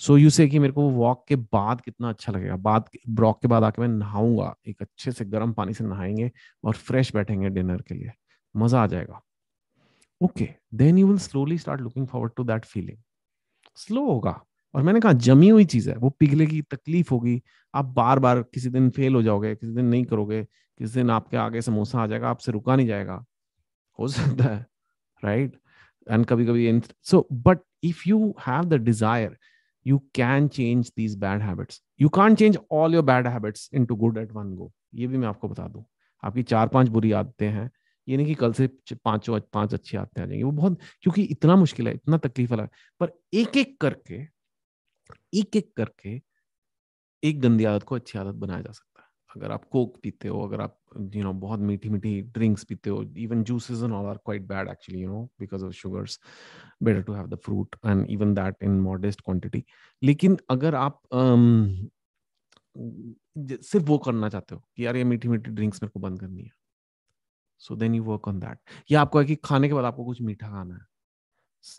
so 0.00 0.16
you 0.16 0.30
say 0.30 0.46
कि 0.48 0.58
मेरे 0.58 0.72
को 0.72 0.88
वॉक 0.90 1.24
के 1.28 1.36
बाद 1.36 1.80
कितना 1.80 2.08
अच्छा 2.08 2.32
लगेगा। 2.32 2.56
बाद 2.56 2.88
ब्रॉक 3.08 3.40
के 3.42 3.48
बाद 3.48 3.64
आके 3.64 3.82
मैं 3.82 3.88
नहाऊँगा। 3.88 4.54
एक 4.68 4.82
अच्छे 4.82 5.12
से 5.12 5.24
गर्म 5.24 5.52
पानी 5.52 5.74
से 5.74 5.84
नहाएँगे 5.84 6.30
और 6.64 6.74
फ्रेश 6.76 7.14
बैठेंगे 7.14 7.48
डिनर 7.48 7.82
के 7.82 7.94
लिए। 7.94 8.12
मज़ा 8.54 8.82
आ 8.82 8.86
जाएगा। 8.86 9.20
Okay 10.20 10.48
then 10.74 10.98
you 10.98 11.06
will 11.06 11.18
slowly 11.18 11.58
start 11.58 11.80
looking 11.80 12.06
forward 12.06 12.32
to 12.36 12.44
that 12.44 12.64
feeling 12.64 12.98
slow 13.76 14.04
होगा। 14.06 14.40
और 14.74 14.82
मैंने 14.82 15.00
कहा, 15.00 15.12
जमी 15.12 15.48
हुई 15.48 15.64
चीज़ 15.64 15.90
है, 15.90 15.96
वो 15.96 16.10
पिघले 16.10 16.46
की 16.46 16.62
तकलीफ़ 16.62 17.10
होगी। 17.10 17.42
आप 17.74 17.84
बार 17.84 18.18
बार 18.18 18.42
किसी 18.42 18.68
दिन 18.68 18.90
फेल 18.90 19.14
हो 19.14 19.22
जाओगे, 19.22 19.54
किसी 19.54 19.72
दिन 19.72 19.84
नहीं 19.84 20.04
करोगे, 20.04 20.42
किसी 20.78 20.94
दिन 20.94 21.10
आपके 21.10 21.36
आगे 21.36 21.62
समोसा 21.62 22.00
आ 22.00 22.06
जाएगा, 22.06 22.30
आपसे 22.30 22.52
रुका 22.52 22.76
नहीं 22.76 22.86
जाएगा। 22.86 23.24
हो 23.98 24.08
सकता 24.08 24.44
है 24.44 24.66
राइट 25.24 25.56
एंड 26.10 26.26
कभी 26.26 26.46
कभी 26.46 26.80
so 27.02 27.28
but 27.32 27.58
if 27.82 28.02
you 28.06 28.34
have 28.46 28.64
the 28.64 28.74
desire 28.74 29.36
you 29.86 29.96
can 30.18 30.44
change 30.48 30.90
these 30.98 31.14
bad 31.16 31.40
habits. 31.42 31.80
You 31.98 32.08
can't 32.08 32.38
change 32.38 32.56
all 32.70 32.92
your 32.92 33.02
bad 33.02 33.26
habits 33.26 33.68
into 33.72 33.96
good 33.96 34.18
at 34.18 34.34
one 34.34 34.50
go. 34.58 34.70
ये 34.94 35.06
भी 35.06 35.16
मैं 35.16 35.28
आपको 35.28 35.48
बता 35.48 35.66
दूँ। 35.68 35.84
आपकी 36.22 36.42
चार 36.42 36.68
पाँच 36.68 36.88
बुरी 36.88 37.12
आदतें 37.12 37.48
हैं, 37.48 37.70
ये 38.08 38.16
नहीं 38.16 38.26
कि 38.26 38.34
कल 38.34 38.52
से 38.52 38.68
पाँचों, 39.04 39.40
पाँच 39.52 39.74
अच्छी 39.74 39.96
आदतें 39.96 40.22
आ 40.22 40.26
जाएँगी। 40.26 40.42
वो 40.42 40.50
बहुत, 40.50 40.78
क्योंकि 41.02 41.22
इतना 41.22 41.56
मुश्किल 41.56 41.88
है, 41.88 41.94
इतना 41.94 42.16
तकलीफ़ 42.16 42.50
वाला 42.50 42.68
पर 43.00 43.12
एक 43.34 43.56
एक 43.56 43.80
करके 43.80 44.22
एक 45.34 45.56
एक 45.56 45.72
करके 45.76 46.20
एक 47.22 47.40
गंदी 47.40 47.64
आदत 47.64 47.84
को 47.84 47.94
अच्छी 47.94 48.18
आदत 48.18 48.34
बनाया 48.34 48.60
जा 48.62 48.72
सकता 48.72 49.02
है। 49.02 49.08
अगर 49.36 49.52
आप 49.52 49.64
कोक 49.72 49.98
पीते 50.02 50.28
हो 50.28 50.40
अगर 50.46 50.60
आप 50.60 50.78
यू 50.96 51.04
you 51.04 51.22
नो 51.24 51.30
know, 51.30 51.40
बहुत 51.40 51.60
मीठी 51.60 51.88
मीठी 51.88 52.20
ड्रिंक्स 52.22 52.64
पीते 52.64 52.90
हो 52.90 53.02
even 53.18 53.42
juices 53.44 53.82
and 53.82 53.92
all 53.92 54.06
are 54.06 54.16
quite 54.16 54.42
bad 54.48 54.68
actually 54.68 55.02
you 55.02 55.08
know 55.08 55.22
because 55.40 55.64
of 55.64 55.72
sugars 55.72 56.18
better 56.82 57.02
to 57.02 57.12
have 57.12 57.26
the 57.28 57.38
fruit 57.44 57.76
and 57.86 58.06
even 58.10 58.34
that 58.34 58.56
in 58.64 58.80
modest 58.80 59.20
quantity 59.20 59.64
लेकिन 60.02 60.38
अगर 60.50 60.74
आप 60.74 61.00
um, 61.14 61.88
सिर्फ़ 63.62 63.86
वो 63.86 63.98
करना 63.98 64.28
चाहते 64.28 64.54
हो 64.54 64.60
कि 64.76 64.86
यार 64.86 64.96
ये 64.96 65.04
मीठी 65.04 65.28
मीठी 65.28 65.50
ड्रिंक्स 65.50 65.82
मेरे 65.82 65.90
को 65.90 66.00
बंद 66.00 66.20
करनी 66.20 66.42
है। 66.42 66.50
So 67.60 67.76
then 67.76 67.94
you 67.94 68.02
work 68.04 68.28
on 68.28 68.40
that 68.40 68.58
या 68.90 69.00
आपको 69.00 69.18
है 69.18 69.24
कि 69.24 69.36
खाने 69.44 69.68
के 69.68 69.74
बाद 69.74 69.84
आपको 69.84 70.04
कुछ 70.04 70.20
मीठा 70.22 70.48
खाना 70.50 70.74
है। 70.74 70.80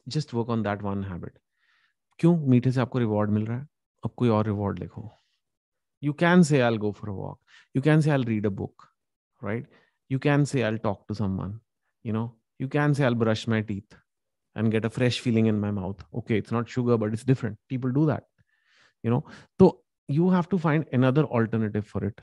Just 0.08 0.34
work 0.34 0.50
on 0.50 0.64
that 0.64 0.84
one 0.84 1.04
habit 1.04 1.40
क्यों 2.24 2.36
मीठे 2.48 2.72
से 2.72 2.80
आपको 2.82 3.00
रिवॉर्ड 3.00 3.32
मिल 3.32 3.46
रहा 3.46 3.58
है? 3.58 3.68
अब 4.04 4.12
कोई 4.18 4.30
और 4.30 4.46
रिवॉर्ड 4.46 4.80
लिखो। 4.80 5.10
You 6.04 6.14
can 6.14 6.44
say 6.44 6.60
I 6.62 6.78
go 6.78 6.92
for 6.92 7.10
walk 7.10 7.40
you 7.76 7.82
can 7.82 8.02
say 8.02 8.12
I 8.12 8.24
read 8.24 8.46
a 8.46 8.50
book 8.50 8.84
right 9.42 9.68
you 10.12 10.20
can 10.20 10.44
say 10.46 10.62
I 10.62 10.78
talk 10.78 11.04
to 11.08 11.14
someone 11.14 11.60
you 12.06 12.14
know 12.14 12.24
you 12.62 12.68
can 12.68 12.94
say 12.94 13.04
I 13.04 13.14
brush 13.16 13.48
my 13.50 13.62
teeth 13.62 13.96
and 14.56 14.72
get 14.72 14.86
a 14.86 14.90
fresh 14.90 15.22
feeling 15.22 15.48
in 15.48 15.60
my 15.60 15.72
mouth 15.72 16.06
okay 16.14 16.38
it's 16.38 16.54
not 16.54 16.68
sugar 16.68 16.96
but 16.96 17.14
it's 17.14 17.26
different 17.26 17.58
people 17.70 17.92
do 17.92 18.06
that 18.08 18.26
you 19.06 19.12
know 19.12 19.24
तो 19.60 19.70
you 20.10 20.30
have 20.30 20.46
to 20.52 20.58
find 20.58 20.86
another 20.94 21.24
alternative 21.24 21.82
for 21.82 22.06
it 22.06 22.22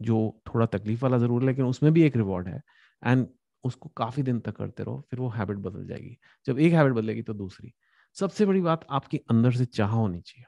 जो 0.00 0.42
थोड़ा 0.46 0.66
तकलीफ़ 0.66 1.04
वाला 1.04 1.18
ज़रूर 1.18 1.42
लेकिन 1.42 1.64
उसमें 1.64 1.92
भी 1.92 2.02
एक 2.02 2.16
रिवॉर्ड 2.16 2.48
है। 2.48 2.62
एंड 3.02 3.26
उसको 3.64 3.88
काफ़ी 3.88 4.22
दिन 4.22 4.40
तक 4.40 4.56
करते 4.56 4.82
रहो, 4.82 5.00
फिर 5.10 5.20
वो 5.20 5.28
हैबिट 5.28 5.56
बदल 5.56 5.86
जाएगी। 5.86 6.16
जब 6.46 6.58
एक 6.58 6.72
हैबिट 6.72 6.92
बदलेगी 6.92 7.22
तो 7.22 7.34
दूसरी। 7.34 7.72
सबसे 8.16 8.46
बड़ी 8.46 8.60
बात 8.60 8.86
आपके 8.90 9.20
अंदर 9.30 9.52
से 9.52 9.64
चाह 9.66 9.90
होनी 9.92 10.20
चाहिए 10.20 10.46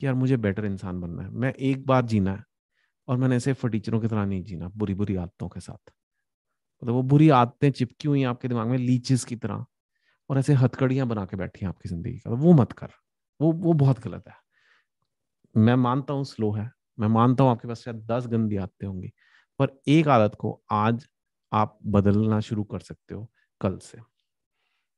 कि 0.00 0.06
यार 0.06 0.14
मुझे 0.16 0.36
बेटर 0.38 0.64
इंसान 0.66 1.00
बनना 1.00 1.22
है। 1.22 1.30
मैं 1.30 1.52
एक 1.54 1.86
बार 1.86 2.06
जीना 2.06 2.32
है 2.32 2.44
और 3.08 3.16
मैंने 3.18 3.36
ऐसे 3.36 3.52
फटीचरों 3.54 4.00
की 4.00 4.08
तरह 4.08 4.24
नहीं 4.26 4.42
जीना 4.44 4.68
बुरी 4.76 4.94
बुरी 4.94 5.16
आदतों 5.18 5.48
के 5.48 5.60
साथ। 5.60 5.92
मतलब 6.82 6.94
वो 6.94 7.02
बुरी 7.04 7.28
आदतें 7.32 7.70
चिपकी 7.72 8.08
हुई 8.08 8.22
आपके 8.24 8.48
दिमाग 8.48 8.68
में 8.68 8.78
लीचेस 8.78 9.24
की 9.24 9.36
तरह 9.36 9.64
और 10.30 10.38
ऐसे 10.38 10.54
हथकड़ियाँ 10.56 11.06
बना 11.08 11.24
के 11.26 11.36
बैठी 11.36 11.66
आपकी 11.66 11.88
ज़िंदगी 11.88 12.18
का 12.18 12.30
वो 12.32 12.52
मत 12.54 12.72
कर। 12.74 12.90
वो 13.40 13.52
वो 13.54 13.72
बहुत 13.74 14.00
गलत 14.00 14.24
है। 14.28 14.34
मैं 15.54 15.74
मानता 15.76 16.14
हूँ 16.14 16.24
स्लो 16.24 16.50
है। 16.52 16.70
मैं 16.98 17.08
मानता 17.08 17.44
हूँ 17.44 17.50
आपके 17.50 17.68
पास 17.68 17.82
शायद 17.82 17.96
दस 18.06 18.26
गंदी 18.26 18.56
आदतें 18.56 18.86
होंगी, 18.86 19.12
पर 19.60 19.76
एक 19.88 20.08
आदत 20.08 20.34
को 20.38 20.60
आज 20.72 21.06
आप 21.52 21.78
बदलना 21.88 22.40
शुरू 22.40 22.64
कर 22.64 22.80
सकते 22.80 23.14
हो 23.14 23.28
कल 23.60 23.78
से। 23.80 23.98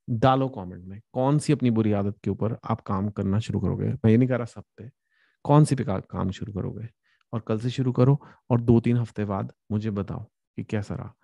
डालो 0.08 0.48
कमेंट 0.48 0.84
में, 0.84 1.00
कौन 1.12 1.38
सी 1.38 1.52
अपनी 1.52 1.70
बुरी 1.70 1.92
आदत 1.92 2.16
के 2.24 2.30
ऊपर 2.30 2.56
आप 2.64 2.80
काम 2.82 3.08
करना 3.10 3.38
शुरू 3.40 3.60
करोगे? 3.60 3.86
मैं 3.86 4.10
ये 4.10 4.16
नहीं 4.16 4.28
कह 4.28 4.36
रहा 4.36 4.44
सब 4.46 4.64
पे, 4.78 4.90
कौन 5.44 5.64
सी 5.64 5.74
पे 5.74 5.84
काम 5.84 6.30
शुरू 6.30 6.52
करोगे? 6.52 6.88
और 7.32 7.40
कल 7.40 7.58
से 7.58 7.70
शुरू 7.70 7.92
करो 7.92 8.18
और 8.50 8.60
दो 8.60 8.78
तीन 8.80 8.96
हफ़्ते 8.96 9.24
बाद 9.24 9.52
मुझे 9.72 9.90
बताओ 9.90 10.24
कि 10.58 10.64
कैसा 10.64 10.94
रहा। 10.94 11.14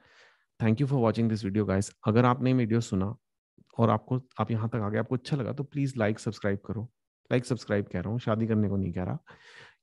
Thank 0.61 0.81
you 0.81 0.87
for 0.87 1.01
watching 1.01 1.29
this 1.29 1.45
video 1.45 1.65
guys 1.65 1.93
अगर 2.07 2.25
आपने 2.25 2.53
वीडियो 2.55 2.81
सुना 2.81 3.15
और 3.79 3.91
आपको, 3.91 4.21
आप 4.41 4.51
यहाँ 4.51 4.69
तक 4.69 4.77
आ 4.77 4.89
गए, 4.89 4.99
आपको 4.99 5.15
अच्छा 5.17 5.37
लगा 5.37 5.53
तो 5.53 5.65
प्लीज़ 5.65 5.95
लाइक 5.99 6.19
सब्सक्राइब 6.19 6.59
करो। 6.67 6.83
लाइक 7.31 7.45
सब्सक्राइब 7.45 7.87
कह 7.93 8.01
रहा 8.01 8.11
हूँ, 8.11 8.19
शादी 8.21 8.47
करने 8.47 8.69
को 8.69 8.77
नहीं 8.77 8.93
कह 8.93 9.05
रहा, 9.05 9.19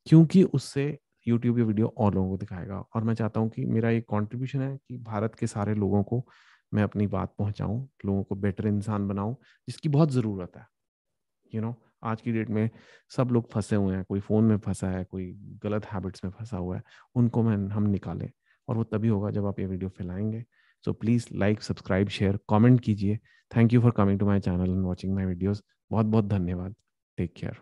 क्योंकि 0.08 0.44
उससे 0.44 0.98
यूट्यूब 1.28 1.58
ये 1.60 1.64
वीडियो 1.64 1.88
और 1.98 2.14
लोगों 2.16 2.30
को 2.30 2.38
दिखाएगा। 2.38 2.84
और 2.96 3.04
मैं 3.04 3.14
चाहता 3.14 3.40
हूँ 3.40 3.50
कि 3.50 3.66
मेरा 3.66 3.90
ये 3.90 4.02
कॉन्ट्रीब्यूशन 4.02 4.62
है 4.62 4.78
कि 4.78 4.98
भारत 4.98 5.36
के 5.36 5.48
सारे 5.48 5.74
लोगों 5.76 6.04
को 6.04 6.24
मैं 6.74 6.84
अपनी 6.84 7.08
बात 7.08 7.34
पहुंचाऊं 7.40 7.82
लोगों 8.06 8.24
को 8.24 8.36
बेटर 8.36 8.68
इंसान 8.68 9.08
बनाऊँ 9.08 9.36
जिसकी 9.68 9.90
बहुत 9.90 10.12
ज़रूरत 10.12 10.58
है। 10.58 10.66
यू 11.52 11.62
you 11.62 11.62
नो 11.62 11.72
know, 11.72 11.82
आज 12.04 12.22
की 12.22 12.32
डेट 12.32 12.50
में 12.50 12.70
सब 13.12 13.30
लोग 13.32 13.52
फंसे 13.52 13.76
हुए 13.76 13.96
हैं 13.96 14.04
कोई 14.04 14.20
फ़ोन 14.20 14.44
में 14.44 14.58
फंसा 14.58 14.90
है 14.90 15.04
कोई 15.04 15.32
गलत 15.64 15.86
हैबिट्स 15.86 16.24
में 16.26 16.32
फंसा 16.32 16.58
हुआ 16.58 16.76
है 16.76 16.82
उनको 17.16 17.44
मैं 17.44 17.56
हम 17.70 17.84
निकालें 17.84 18.30
और 18.68 18.78
वो 18.78 18.84
तभी 18.84 19.08
होगा 19.08 19.32
जब 19.32 19.46
आप 19.46 19.60
ये 19.60 19.66
video 19.66 19.90
फैलाएँगे। 19.90 20.44
So 20.84 20.94
please 20.94 21.28
like 21.34 21.62
subscribe 21.62 22.08
share 22.10 22.40
comment 22.50 22.80
कीजिए। 22.82 23.18
Thank 23.52 23.74
you 23.74 23.82
for 23.82 23.92
coming 23.92 24.20
to 24.20 24.26
my 24.26 24.40
channel 24.40 24.70
and 24.70 24.86
watching 24.86 25.14
my 25.16 25.26
videos 25.26 25.64
बहुत 25.92 26.06
बहुत 26.06 26.26
धन्यवाद। 26.26 26.76
Take 27.18 27.34
care 27.38 27.58